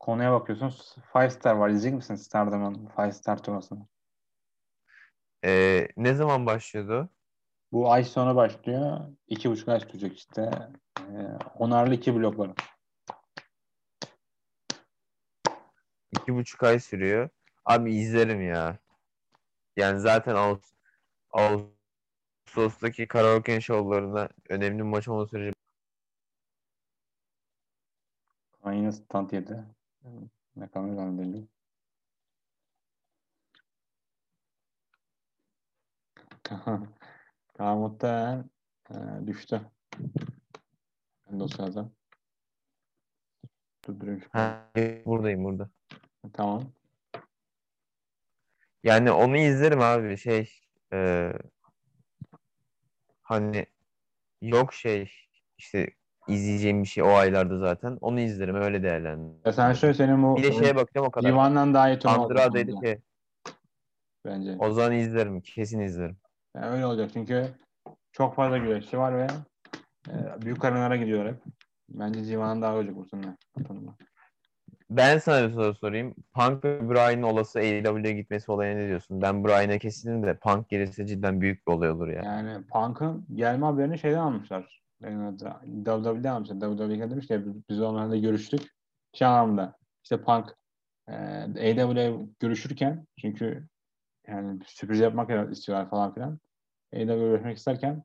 [0.00, 0.74] konuya bakıyorsun.
[1.12, 1.68] Five Star var.
[1.68, 3.86] İzleyecek misin Stardom'un Five Star turnuvasını?
[5.44, 7.10] Ee, ne zaman başlıyordu?
[7.72, 9.00] Bu ay sonu başlıyor.
[9.28, 10.50] İki buçuk ay sürecek işte.
[11.00, 12.50] Ee, onarlı iki blok var.
[16.12, 17.28] İki buçuk ay sürüyor.
[17.64, 18.78] Abi izlerim ya.
[19.76, 20.72] Yani zaten Ağustos,
[21.30, 25.52] Ağustos'taki karaoke şovlarında önemli maç olma süreci
[28.62, 29.64] Aynı stand yedi.
[30.56, 31.48] Ne kadar zannedildi.
[37.62, 38.50] Muhtemelen
[38.90, 39.60] e, düştü.
[41.30, 41.90] Ben dosyadan.
[43.86, 44.70] Durdurayım Ha,
[45.06, 45.70] buradayım burada.
[46.32, 46.62] Tamam.
[48.82, 50.50] Yani onu izlerim abi şey
[50.92, 51.32] e,
[53.22, 53.66] hani
[54.42, 55.12] yok şey
[55.58, 55.90] işte
[56.28, 57.98] izleyeceğim bir şey o aylarda zaten.
[58.00, 59.40] Onu izlerim öyle değerlendiririm.
[59.44, 61.30] Ya sen şöyle senin bu Bir de şeye bakacağım o kadar.
[61.32, 63.02] Divan'dan daha iyi turnuva Andrade'ydi olacak ki
[64.24, 64.56] bence.
[64.58, 65.40] o zaman izlerim.
[65.40, 66.16] Kesin izlerim.
[66.56, 67.48] Yani öyle olacak çünkü
[68.12, 69.26] çok fazla güreşçi var ve
[70.08, 71.42] e, büyük arenalara gidiyor hep.
[71.88, 73.36] Bence Divan'dan daha olacak bu sene.
[74.90, 76.14] Ben sana bir soru sorayım.
[76.34, 79.22] Punk ve Bryan'ın olası AEW'ye gitmesi olayına ne diyorsun?
[79.22, 82.22] Ben Bryan'a kesindim de Punk gelirse cidden büyük bir olay olur ya.
[82.24, 84.82] Yani Punk'ın gelme haberini şeyden almışlar.
[85.00, 86.60] Yani WWE'den almışlar.
[86.60, 88.60] WWE demiş ki biz onlarla görüştük.
[89.12, 90.56] Şey anlamda işte Punk
[91.08, 93.68] e, AEW'ye görüşürken çünkü
[94.28, 96.38] yani sürpriz yapmak istiyorlar falan filan.
[96.94, 98.02] AEW'ye görüşmek isterken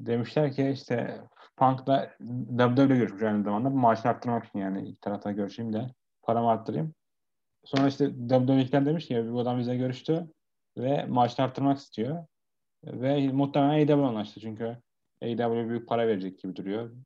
[0.00, 1.20] demişler ki işte
[1.56, 2.10] Punk'la
[2.48, 3.70] WWE'yle görüşmüş aynı zamanda.
[3.70, 5.86] Maaşını arttırmak için yani iki tarafta görüşeyim de
[6.22, 6.94] paramı arttırayım.
[7.64, 10.30] Sonra işte WWE'den demiş ki bu adam bize görüştü
[10.78, 12.26] ve maaşını arttırmak istiyor.
[12.84, 14.78] Ve muhtemelen AEW anlaştı çünkü
[15.22, 16.96] AEW büyük para verecek gibi duruyor.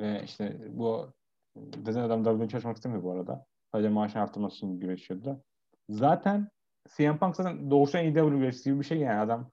[0.00, 1.12] Ve işte bu
[1.56, 3.46] Zaten adam WWE'ye çalışmak istemiyor bu arada.
[3.72, 5.42] Sadece maaşını arttırması için güreşiyordu.
[5.88, 6.48] Zaten
[6.88, 9.50] CM Punk zaten doğuştan AEW güreşçisi gibi bir şey yani adam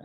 [0.00, 0.04] ee,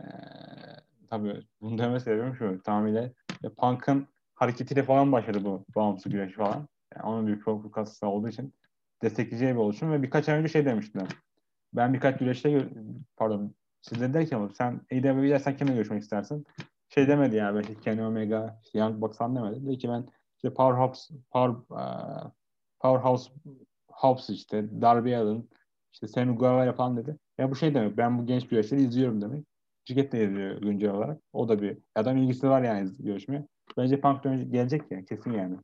[1.10, 6.68] tabii bunu deme sebebim şu tamamıyla işte Punk'ın hareketiyle falan başladı bu bağımsız güreş falan.
[6.96, 8.54] Yani onun büyük katkısı olduğu için
[9.02, 11.08] destekleyeceği bir oluşum ve birkaç ay önce şey demiştiler.
[11.72, 12.68] Ben birkaç güreşte
[13.16, 16.46] pardon siz de derken sen AEW'ye gidersen kimle görüşmek istersin?
[16.88, 19.66] Şey demedi yani belki Kenny Omega, işte Young Bucks falan demedi.
[19.66, 20.06] Dedi ki ben
[20.36, 22.30] işte Powerhouse, Power, uh,
[22.80, 23.32] Powerhouse
[23.88, 25.50] Hobbs işte, Darby Allin,
[26.02, 27.16] işte Sammy Guevara falan dedi.
[27.38, 29.44] Ya bu şey demek, ben bu genç güreşleri izliyorum demek.
[29.84, 31.18] Şirket de izliyor güncel olarak.
[31.32, 33.46] O da bir, adam ilgisi var yani görüşmeye.
[33.76, 35.56] Bence Punk dönecek, gelecek yani, kesin yani.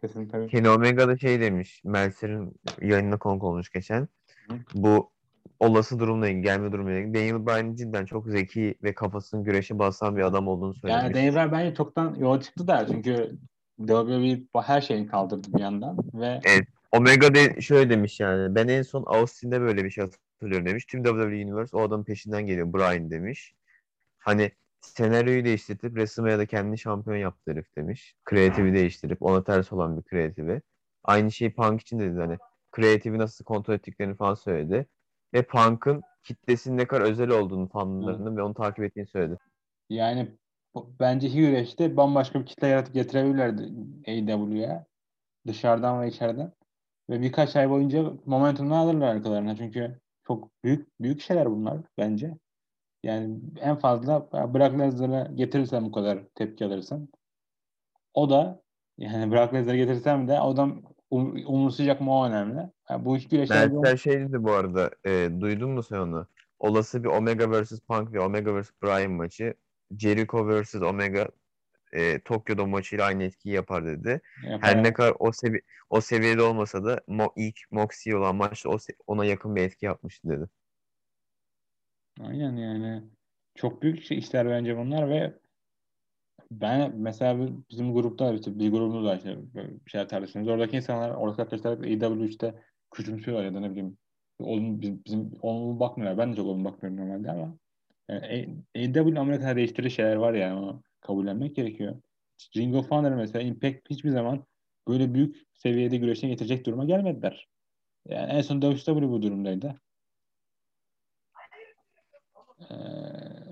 [0.00, 0.48] Kesin tabii.
[0.48, 1.80] Kenny Omega da şey demiş.
[1.84, 4.08] Meltzer'in yayınına konuk olmuş geçen.
[4.48, 4.54] Hı.
[4.74, 5.10] Bu
[5.60, 7.14] olası durumla ilgili, gelme durumuyla ilgili.
[7.14, 11.02] Daniel Bryan cidden çok zeki ve kafasını güreşe basan bir adam olduğunu söylemiş.
[11.04, 13.38] Yani Daniel Bryan bence çoktan yola çıktı da çünkü
[13.78, 16.68] WWE her şeyini kaldırdı bir yandan ve Evet.
[16.92, 18.54] Omega de şöyle demiş yani.
[18.54, 20.84] Ben en son Austin'de böyle bir şey hatırlıyorum demiş.
[20.86, 22.72] Tüm WWE Universe o adamın peşinden geliyor.
[22.72, 23.54] Bryan demiş.
[24.18, 28.14] Hani senaryoyu değiştirip WrestleMania'da kendini şampiyon yaptı herif demiş.
[28.24, 30.62] Kreatifi değiştirip ona ters olan bir kreatifi.
[31.04, 32.38] Aynı şeyi Punk için de dedi hani.
[32.72, 34.86] Kreatifi nasıl kontrol ettiklerini falan söyledi.
[35.34, 39.38] Ve Punk'ın kitlesinin ne kadar özel olduğunu fanlarının ve onu takip ettiğini söyledi.
[39.90, 40.28] yani
[41.00, 43.62] bence iki güreşte bambaşka bir kitle yaratıp getirebilirlerdi
[44.08, 44.86] AEW'ye.
[45.46, 46.52] Dışarıdan ve içeriden.
[47.10, 49.56] Ve birkaç ay boyunca momentumunu alırlar arkalarına.
[49.56, 52.38] Çünkü çok büyük büyük şeyler bunlar bence.
[53.02, 57.08] Yani en fazla Brock Lesnar'ı getirirsen bu kadar tepki alırsın.
[58.14, 58.62] O da
[58.98, 62.70] yani Brock Lesnar'ı getirsem de adam um, umursayacak mı o önemli.
[62.90, 64.90] Yani bu iki güreşler Meltzer şey dedi bu arada.
[65.04, 66.26] e, duydun mu sen onu?
[66.62, 67.80] olası bir Omega vs.
[67.80, 68.70] Punk ve Omega vs.
[68.82, 69.54] Bryan maçı
[69.98, 70.74] Jericho vs.
[70.74, 71.28] Omega
[71.92, 74.20] e, Tokyo'da maçıyla aynı etkiyi yapar dedi.
[74.50, 74.68] Yapar.
[74.70, 78.74] Her ne kadar o, sevi- o seviyede olmasa da Mo- ilk Moxie olan maçta o
[78.74, 80.44] se- ona yakın bir etki yapmıştı dedi.
[82.20, 83.02] Aynen yani.
[83.54, 85.34] Çok büyük şey- işler bence bunlar ve
[86.50, 90.50] ben mesela bizim grupta işte bir grubumuz var işte bir şeyler tartışıyoruz.
[90.50, 92.54] Oradaki insanlar, oradaki arkadaşlar işte
[92.90, 93.98] küçümsüyorlar ya da ne bileyim
[94.38, 96.18] olumlu, bizim, bizim olumlu bakmıyorlar.
[96.18, 97.56] Ben de çok olumlu bakmıyorum normalde ama
[98.08, 102.02] yani AEW Amerika'da değiştirici şeyler var yani onu kabullenmek gerekiyor.
[102.56, 104.46] Ring of Honor mesela Impact hiçbir zaman
[104.88, 107.48] böyle büyük seviyede güreşine getirecek duruma gelmediler.
[108.08, 109.80] Yani en son WCW bu durumdaydı.
[112.70, 112.74] Ee,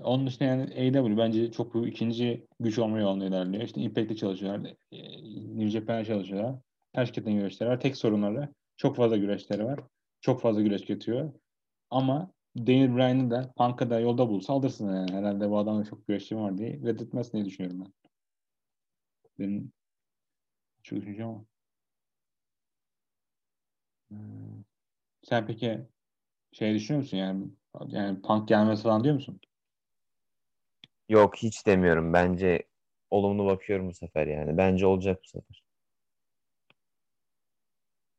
[0.03, 3.63] onun dışında yani AEW bence çok büyük ikinci güç olma yolunda ilerliyor.
[3.63, 4.73] İşte Impact'te çalışıyorlar.
[4.91, 4.97] E,
[5.57, 6.55] New Japan'da çalışıyorlar.
[6.93, 7.79] Taşkent'in güreşleri var.
[7.79, 9.79] Tek sorunları çok fazla güreşleri var.
[10.21, 11.33] Çok fazla güreş getiriyor.
[11.89, 15.11] Ama Daniel Bryan'ı da Punk'a da yolda bulsa alırsın yani.
[15.11, 17.93] Herhalde bu adamda çok güreşçi var diye reddetmez diye düşünüyorum ben.
[19.39, 19.71] Benim
[20.83, 21.45] çok düşüncem o.
[24.09, 24.63] Hmm.
[25.23, 25.87] Sen peki
[26.51, 27.45] şey düşünüyor musun yani
[27.87, 29.41] yani Punk gelmesi falan diyor musun?
[31.09, 32.13] Yok hiç demiyorum.
[32.13, 32.63] Bence
[33.09, 34.57] olumlu bakıyorum bu sefer yani.
[34.57, 35.63] Bence olacak bu sefer.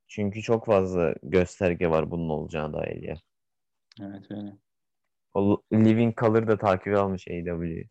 [0.09, 3.17] Çünkü çok fazla gösterge var bunun olacağına dair ya.
[4.01, 4.57] Evet öyle.
[5.35, 7.85] O Living Color da takip almış AEW.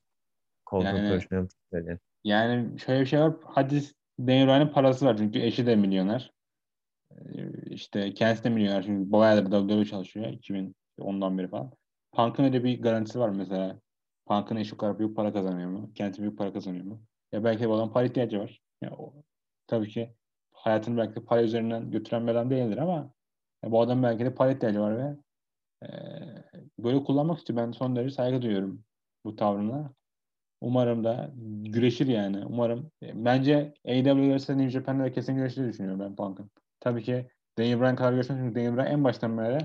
[0.69, 1.97] Colton Yani-.
[2.23, 3.33] Yani şöyle bir şey var.
[3.45, 3.81] Hadi
[4.19, 6.33] Daniel Bryan'ın parası var çünkü eşi de milyoner.
[7.11, 7.15] Ee,
[7.69, 11.71] İşte kendisi de milyoner çünkü bayağıdır WWE çalışıyor 2010'dan beri falan.
[12.11, 13.79] Punk'ın öyle bir garantisi var mesela.
[14.25, 15.91] Punk'ın eşi kadar büyük para kazanıyor mu?
[15.95, 17.01] Kendisi büyük para kazanıyor mu?
[17.31, 18.61] Ya belki de bu adam para ihtiyacı var.
[18.81, 19.13] Ya o,
[19.67, 20.15] tabii ki
[20.53, 23.13] hayatını belki de para üzerinden götüren bir adam değildir ama
[23.63, 25.15] ya bu adam belki de para ihtiyacı var ve
[25.83, 25.89] e,
[26.79, 27.59] böyle kullanmak istiyor.
[27.59, 28.83] Ben son derece saygı duyuyorum
[29.25, 29.93] bu tavrına.
[30.61, 31.31] Umarım da
[31.63, 32.45] güreşir yani.
[32.45, 32.91] Umarım.
[33.03, 36.51] E, Bence AEW görse New Japan'da da kesin güreşir düşünüyorum ben Punk'ın.
[36.79, 37.27] Tabii ki
[37.57, 39.57] Daniel Bryan kadar görüşmüş çünkü Daniel Bryan en baştan beri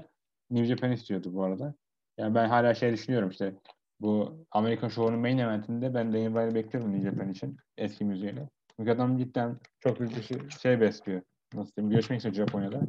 [0.51, 1.75] New Japan istiyordu bu arada.
[2.19, 3.55] Yani ben hala şey düşünüyorum işte
[4.01, 8.49] bu Amerikan Show'un main eventinde ben Daniel Bryan'ı bekliyorum New Japan için eski müziğiyle.
[8.77, 11.23] Çünkü adam cidden çok büyük bir şey, şey besliyor.
[11.55, 11.91] Nasıl diyeyim?
[11.91, 12.81] Görüşmek istiyor Japonya'da.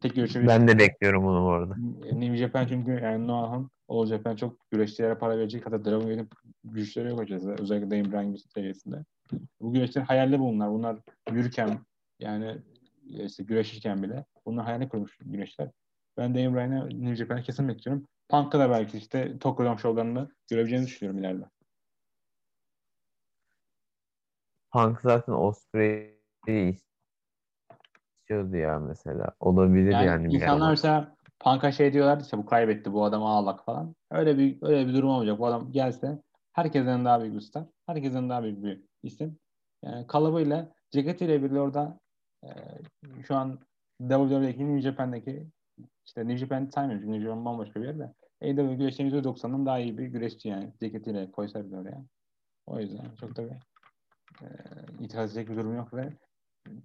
[0.00, 1.76] Tek görüşebilecek Ben de bekliyorum bunu bu arada.
[2.12, 6.28] New Japan çünkü yani Noah'ın All Japan çok güreşçilere para verecek hatta Dragon Gate'in
[6.64, 7.50] güçleri yok açıkçası.
[7.62, 9.04] Özellikle Dane Bryan seviyesinde.
[9.60, 10.70] Bu güreşler hayalde bunlar.
[10.70, 10.98] Bunlar
[11.32, 11.78] yürürken
[12.20, 12.58] yani
[13.08, 15.70] işte güreşirken bile bunlar hayalini kurmuş güreşler.
[16.16, 18.06] Ben Dane Bryan'ı New Japan'a kesin bekliyorum.
[18.28, 21.44] Punk'ta da belki işte Tokyo Dome şovlarını görebileceğini düşünüyorum ileride.
[24.72, 26.76] Punk zaten Osprey'i
[28.30, 29.30] istiyordu ya mesela.
[29.40, 30.34] Olabilir Yani, yani.
[30.34, 33.94] insanlar mesela Punk'a şey diyorlar işte bu kaybetti bu adamı ağlak falan.
[34.10, 35.38] Öyle bir öyle bir durum olmayacak.
[35.38, 36.22] Bu adam gelse
[36.52, 37.64] herkesten daha büyük bir star.
[37.86, 39.38] Herkesten daha büyük bir isim.
[39.84, 41.98] Yani kalıbıyla ceketiyle birlikte orada
[42.44, 42.48] e,
[43.26, 43.58] şu an
[44.00, 45.46] WWE'deki New Japan'daki
[46.06, 48.12] işte New Japan saymıyorum çünkü New Japan bambaşka bir yerde.
[48.42, 50.72] AEW güreşlerin %90'dan daha iyi bir güreşçi yani.
[50.80, 52.04] Ceketiyle koysa bile oraya.
[52.66, 53.56] O yüzden çok da bir
[54.42, 54.48] e,
[55.00, 56.12] itiraz edecek bir durum yok ve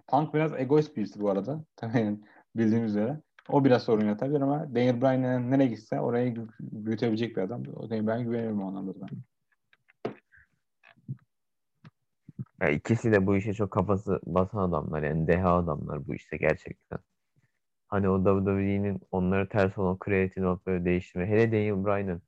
[0.08, 1.64] Punk biraz egoist birisi bu arada.
[1.76, 2.18] Tabii
[2.56, 3.20] bildiğiniz üzere.
[3.48, 7.62] O biraz sorun yaratabilir ama Daniel Bryan nereye gitse orayı büyütebilecek bir adam.
[7.76, 9.08] O Daniel Bryan'a güveniyorum o anlamda ben.
[12.60, 16.98] Ya ikisi de bu işe çok kafası basan adamlar yani deha adamlar bu işte gerçekten.
[17.88, 21.26] Hani o WWE'nin onlara ters olan kreatif alıp böyle değiştirme.
[21.26, 22.22] Hele Daniel Bryan'ın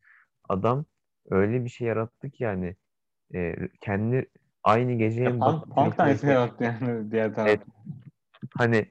[0.48, 0.84] adam
[1.30, 2.76] öyle bir şey yarattı ki yani
[3.34, 4.26] e, kendi
[4.64, 7.48] aynı gece Ya Punk, Batı Punk da Triple aynısını H'e- yarattı yani diğer taraf.
[7.48, 7.60] Evet.
[8.56, 8.86] Hani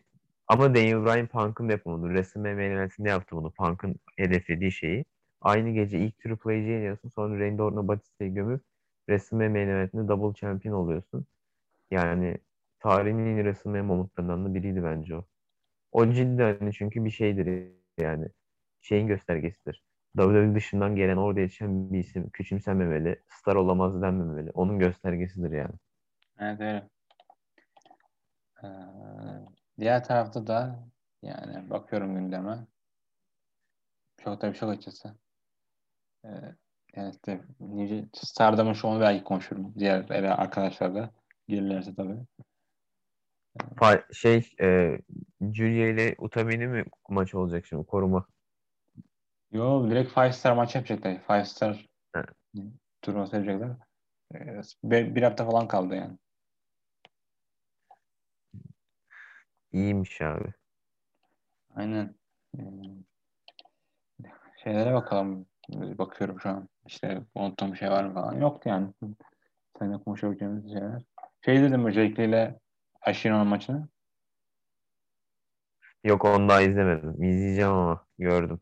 [0.48, 2.08] ama Daniel Bryan Punk'ın yapımıdır.
[2.08, 3.52] WrestleMania main eventinde yaptı bunu.
[3.52, 5.06] Punk'ın hedeflediği şeyi.
[5.42, 7.10] Aynı gece ilk Triple H'yi yeniyorsun.
[7.10, 8.62] Sonra Randy Orton'a Batista'yı gömüp
[9.32, 11.26] main eventinde double champion oluyorsun.
[11.92, 12.38] Yani
[12.80, 15.26] tarihin en WrestleMania momutlarından da biriydi bence o.
[15.92, 18.28] O cidden hani çünkü bir şeydir yani.
[18.82, 19.84] Şeyin göstergesidir.
[20.18, 24.52] WWE dışından gelen orada yetişen bir isim küçümsenmemeli, star olamaz denmemeli.
[24.52, 25.74] Onun göstergesidir yani.
[26.40, 26.90] Evet öyle.
[28.64, 28.68] Ee,
[29.80, 30.88] diğer tarafta da
[31.22, 32.68] yani bakıyorum gündeme.
[34.18, 35.16] Çok da bir şey açıkçası.
[36.26, 36.30] Ee,
[36.96, 37.42] yani işte
[38.14, 39.74] Stardom'un şovunu belki konuşurum.
[39.80, 41.12] Diğer ele arkadaşlar da
[41.48, 42.18] gelirlerse tabii.
[44.14, 44.98] Şey e,
[45.42, 48.28] Julia ile Utami'nin mi maç olacak şimdi koruma?
[49.52, 51.22] Yo direkt Five Star maç yapacaklar.
[51.28, 51.86] Five Star
[52.16, 52.22] He.
[53.02, 53.78] turnuvası yapacaklar.
[54.36, 56.18] Ee, bir, bir hafta falan kaldı yani.
[59.72, 60.54] İyiymiş abi.
[61.76, 62.16] Aynen.
[62.58, 62.62] Ee,
[64.64, 65.46] şeylere bakalım.
[65.70, 66.70] Bakıyorum şu an.
[66.86, 68.34] İşte unuttuğum bir şey var mı falan.
[68.34, 68.94] Yoktu yani.
[69.80, 71.04] Seninle konuşabileceğimiz şeyler.
[71.46, 72.60] Şey dedim Jake ile
[73.02, 73.88] Aşiron maçını?
[76.04, 77.24] Yok onu daha izlemedim.
[77.24, 78.62] İzleyeceğim ama gördüm.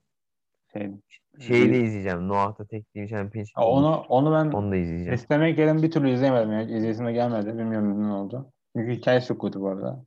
[0.76, 0.91] Şey,
[1.39, 2.28] Şeyi de izleyeceğim.
[2.28, 5.13] Noah'ta Tek Team Championship Ha, onu, onu ben Onu da izleyeceğim.
[5.15, 6.51] istemek gelin bir türlü izleyemedim.
[6.51, 7.47] Yani izleyesim de gelmedi.
[7.47, 8.51] Bilmiyorum ne oldu.
[8.76, 10.05] Çünkü hikayesi çok kötü bu arada.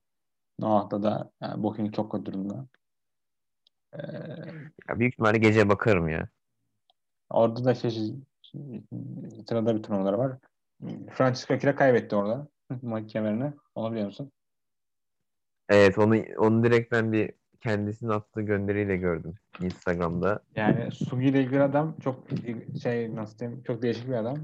[0.58, 2.66] Noah'ta da yani booking çok kötü durumda.
[3.92, 3.98] Ee,
[4.88, 6.28] Ya büyük ihtimalle gece bakarım ya.
[7.30, 8.14] orada da şey,
[9.48, 10.38] sırada bir turnuvalar var.
[11.10, 12.48] Francisco Kira kaybetti orada.
[12.82, 13.16] Maç.
[13.74, 14.32] Onu biliyor musun?
[15.68, 20.40] Evet onu onu direkt ben bir kendisinin attığı gönderiyle gördüm Instagram'da.
[20.56, 22.24] Yani Sugi ile ilgili adam çok
[22.82, 24.36] şey nasıl diyeyim çok değişik bir adam.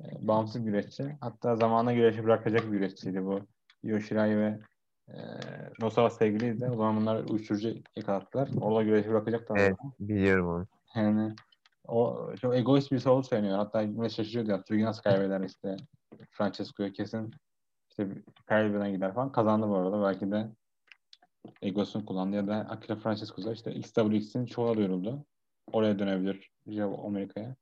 [0.00, 1.16] Ee, bağımsız güreşçi.
[1.20, 3.40] Hatta zamana güreşi bırakacak bir güreşçiydi bu.
[3.82, 4.58] Yoshirai ve
[5.08, 5.16] e,
[5.80, 6.70] Nosawa sevgiliydi.
[6.70, 8.50] O zaman bunlar uyuşturucu yakalattılar.
[8.60, 9.58] Orada güreşi bırakacaklar.
[9.58, 10.66] Evet biliyorum onu.
[10.94, 11.34] Yani
[11.88, 13.56] o çok egoist bir olduğu söyleniyor.
[13.56, 14.62] Hatta ne şaşırıyordu ya.
[14.68, 15.76] Sugi nasıl kaybeder işte.
[16.30, 17.30] Francesco'ya kesin
[17.90, 18.08] işte
[18.46, 19.32] kaybeden gider falan.
[19.32, 20.02] Kazandı bu arada.
[20.02, 20.48] Belki de
[21.62, 25.24] egosunu kullandı ya da Akira Francesco'da işte XWX'in çoğuna duyuruldu.
[25.72, 26.50] Oraya dönebilir.
[26.66, 27.56] İşte Amerika'ya.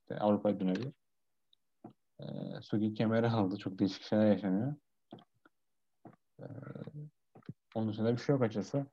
[0.00, 0.92] işte Avrupa'ya dönebilir.
[2.20, 2.24] Ee,
[2.62, 3.56] Sugi kemeri aldı.
[3.56, 4.74] Çok değişik şeyler yaşanıyor.
[6.40, 6.44] Ee,
[7.74, 8.86] onun dışında bir şey yok açıkçası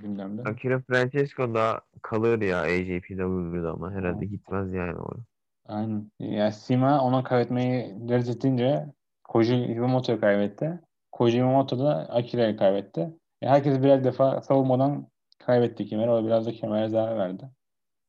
[0.00, 0.42] gündemde.
[0.42, 5.22] Akira Francesco da kalır ya AJPW'da ama herhalde gitmez yani oraya.
[5.66, 6.10] Aynen.
[6.18, 8.86] Yani Sima ona kaybetmeyi reddetince
[9.24, 10.80] Koji Iwamoto'yu kaybetti.
[11.12, 13.10] Koji Iwamoto da Akira'yı kaybetti.
[13.42, 15.06] Herkes birer defa savunmadan
[15.38, 16.10] kaybetti kemeri.
[16.10, 17.50] O biraz da kemere zarar verdi.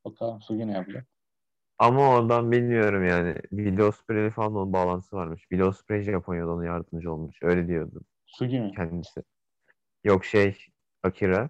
[0.05, 1.07] Bakalım Sugi ne yapacak?
[1.79, 3.35] Ama oradan bilmiyorum yani.
[3.49, 5.41] Will Ospreay'le falan onun bağlantısı varmış.
[5.41, 7.37] Will Ospreay Japonya'da ona yardımcı olmuş.
[7.41, 8.71] Öyle diyordu Sugi mi?
[8.75, 9.23] kendisi.
[10.03, 10.57] Yok şey
[11.03, 11.49] Akira.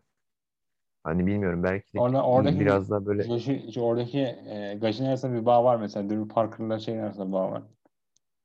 [1.04, 5.46] Hani bilmiyorum belki de Orada, oradaki biraz daha böyle Joshi, oradaki e, Gajin arasında bir
[5.46, 6.10] bağ var mesela.
[6.10, 7.64] Drew Parker'la şeyin arasında bağ var.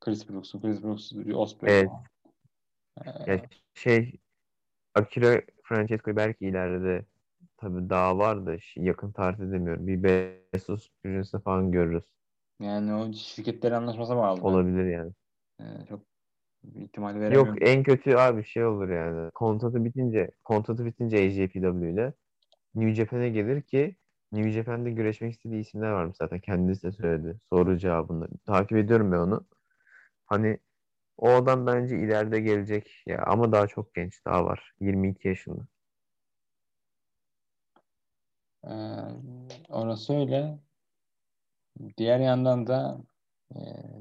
[0.01, 1.89] Chris Brooks'un, Chris Brooks, Osprey Evet.
[3.05, 3.27] falan.
[3.27, 3.41] ya
[3.73, 4.19] şey
[4.95, 7.05] Akira Francesco'yu belki ileride
[7.57, 9.87] tabii daha var da yakın tarihte demiyorum.
[9.87, 12.13] Bir Bezos projesi falan görürüz.
[12.59, 14.41] Yani o şirketlerin anlaşması bağlı.
[14.41, 15.11] Olabilir yani.
[15.59, 16.01] E, çok
[16.75, 17.47] ihtimal veremiyorum.
[17.47, 19.31] Yok en kötü abi şey olur yani.
[19.31, 22.13] Kontratı bitince kontratı bitince AJPW ile
[22.75, 23.95] New Japan'e gelir ki
[24.31, 26.39] New Japan'de güreşmek istediği isimler varmış zaten.
[26.39, 27.37] Kendisi de söyledi.
[27.49, 28.27] Soru cevabında.
[28.45, 29.45] Takip ediyorum ben onu.
[30.25, 30.57] Hani
[31.19, 34.73] o adam bence ileride gelecek ya ama daha çok genç daha var.
[34.79, 35.67] 22 yaşında.
[38.63, 38.69] Ee,
[39.69, 40.59] orası öyle.
[41.97, 43.01] Diğer yandan da
[43.55, 43.59] e,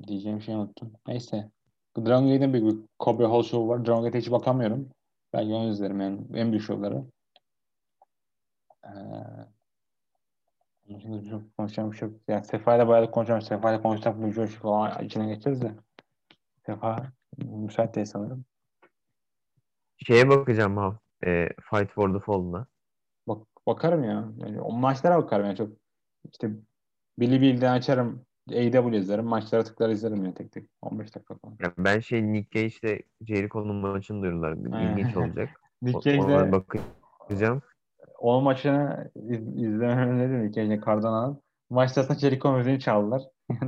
[0.09, 0.93] diyeceğim şey unuttum.
[1.07, 1.51] Neyse.
[1.97, 3.87] Dragon Gate'in bir, Cobra Hall Show var.
[3.87, 4.91] Dragon Gate'e hiç bakamıyorum.
[5.33, 6.21] Belki onu izlerim yani.
[6.35, 7.05] En büyük şovları.
[8.85, 8.91] Ee,
[11.57, 12.21] konuşacağım bir şey yok.
[12.29, 13.43] Yani Sefa'yla bayağı konuşacağım.
[13.43, 15.75] Sefa'yla konuşsak bu coşku falan içine geçeriz de.
[16.69, 18.45] Sefa müsait değil sanırım.
[20.07, 20.99] Şeye bakacağım ha.
[21.27, 22.67] E, Fight for the Fallen'a.
[23.29, 24.29] Bak, bakarım ya.
[24.37, 25.73] Yani o maçlara bakarım yani çok.
[26.31, 26.51] İşte
[27.19, 28.25] Billy Bill'den açarım.
[28.51, 29.25] AW izlerim.
[29.25, 30.69] Maçlara tıklar izlerim ya tek tek.
[30.83, 31.57] 15 dakika falan.
[31.61, 34.53] Ya ben şey Nick Cage'le Jericho'nun maçını duyurdular.
[34.53, 35.49] İlginç olacak.
[35.83, 37.63] Nick Cage'de bakacağım.
[38.19, 41.43] o maçını iz, izlemem dedim Nick Cage'le kardan alıp.
[41.71, 43.23] Maçta aslında Jericho müziğini çaldılar.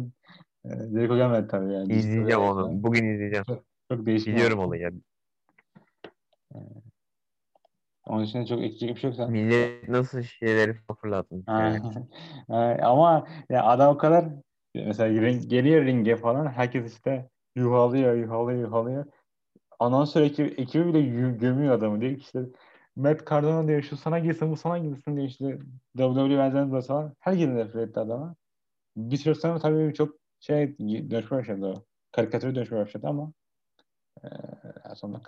[0.65, 1.93] E, Jericho gelmedi tabii yani.
[1.93, 2.83] İzleyeceğim onu.
[2.83, 3.45] Bugün izleyeceğim.
[3.45, 4.29] Çok, çok değişik.
[4.29, 4.83] Biliyorum olayı.
[4.83, 4.91] ya.
[8.07, 9.31] Onun dışında çok ekleyecek bir şey yok sen.
[9.31, 11.45] Millet nasıl şeyleri fırlatmış.
[11.49, 11.81] yani.
[12.49, 14.25] Ha, Ama ya adam o kadar
[14.75, 19.05] mesela ring, geliyor ringe falan herkes işte yuhalıyor yuhalıyor yuhalıyor.
[19.79, 22.41] Anonsör ekibi, ekibi bile gö- gömüyor adamı diyor ki işte
[22.97, 25.59] Matt Cardona diyor şu sana girsin bu sana girsin diyor işte
[25.97, 27.15] WWE benzerinde falan.
[27.21, 28.35] Herkes nefret etti adama.
[28.97, 31.84] Bir süre sonra tabii çok şey dönüşme başladı.
[32.12, 33.32] Karikatüre dönüşme başladı ama
[34.24, 35.22] eee sonunda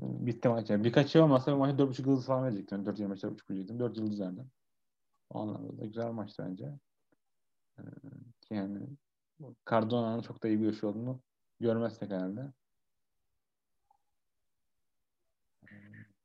[0.00, 0.70] bitti maç.
[0.70, 2.86] Yani birkaç şey olmasa bu maçı 4.5 yıldız falan verecektim.
[2.86, 3.80] 4 yıl maçta 4.5 verecektim.
[3.80, 4.50] 4 yıldız verdim.
[5.30, 6.78] O anlamda da güzel maçtı bence.
[8.40, 8.86] Ki yani
[9.70, 11.20] Cardona'nın çok da iyi bir yaşı olduğunu
[11.60, 12.52] görmezsek herhalde.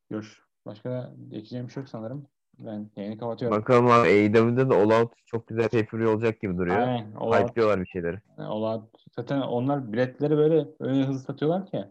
[0.09, 0.43] Görüş.
[0.65, 2.27] Başka da ekleyeceğim bir şey yok sanırım.
[2.59, 3.57] Ben yayını kapatıyorum.
[3.57, 6.77] Bakalım abi AEW'de de All Out çok güzel pay olacak gibi duruyor.
[6.77, 7.11] Aynen.
[7.15, 8.19] All Out- Hype'liyorlar bir şeyleri.
[8.37, 11.85] All Out- zaten onlar biletleri böyle öyle hızlı satıyorlar ki.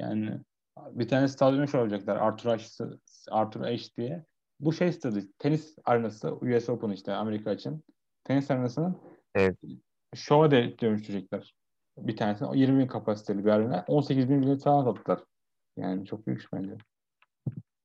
[0.00, 0.40] Yani
[0.90, 2.16] bir tane stadyum şey olacaklar.
[2.16, 2.84] Arthur Ashe,
[3.30, 4.24] Arthur Ashe diye.
[4.60, 5.20] Bu şey stadı.
[5.38, 6.34] Tenis arenası.
[6.34, 7.84] US Open işte Amerika için.
[8.24, 8.98] Tenis arenasının
[9.34, 9.56] Evet.
[10.14, 11.54] şova de dönüştürecekler.
[11.98, 13.84] Bir tanesini 20 bin kapasiteli bir arena.
[13.88, 15.20] 18 bin bilet falan sattılar.
[15.76, 16.76] Yani çok büyük bence.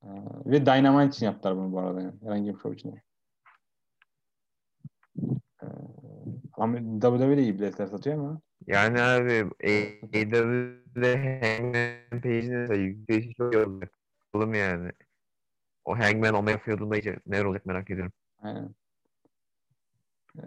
[0.03, 0.07] Ee,
[0.45, 2.01] ve Dynamite için yaptılar bunu bu arada.
[2.01, 2.13] Yani.
[2.23, 3.03] Herhangi bir show için değil.
[5.63, 5.67] Ee,
[6.53, 8.41] Ama WWE de iyi biletler satıyor ama.
[8.67, 13.93] Yani abi AEW'de Hangman Page'in de yükselişi çok iyi olacak.
[14.33, 14.91] Bakalım yani.
[15.85, 18.13] O Hangman Omega feudunda iyice neler olacak merak ediyorum.
[18.39, 18.75] Aynen.
[20.37, 20.41] Ee,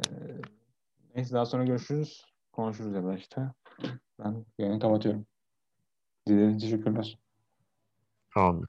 [1.15, 2.25] neyse daha sonra görüşürüz.
[2.53, 3.43] Konuşuruz ya da işte.
[4.19, 5.27] Ben yayını kapatıyorum.
[6.29, 7.19] Dinlediğiniz için teşekkürler.
[8.35, 8.69] Tamamdır.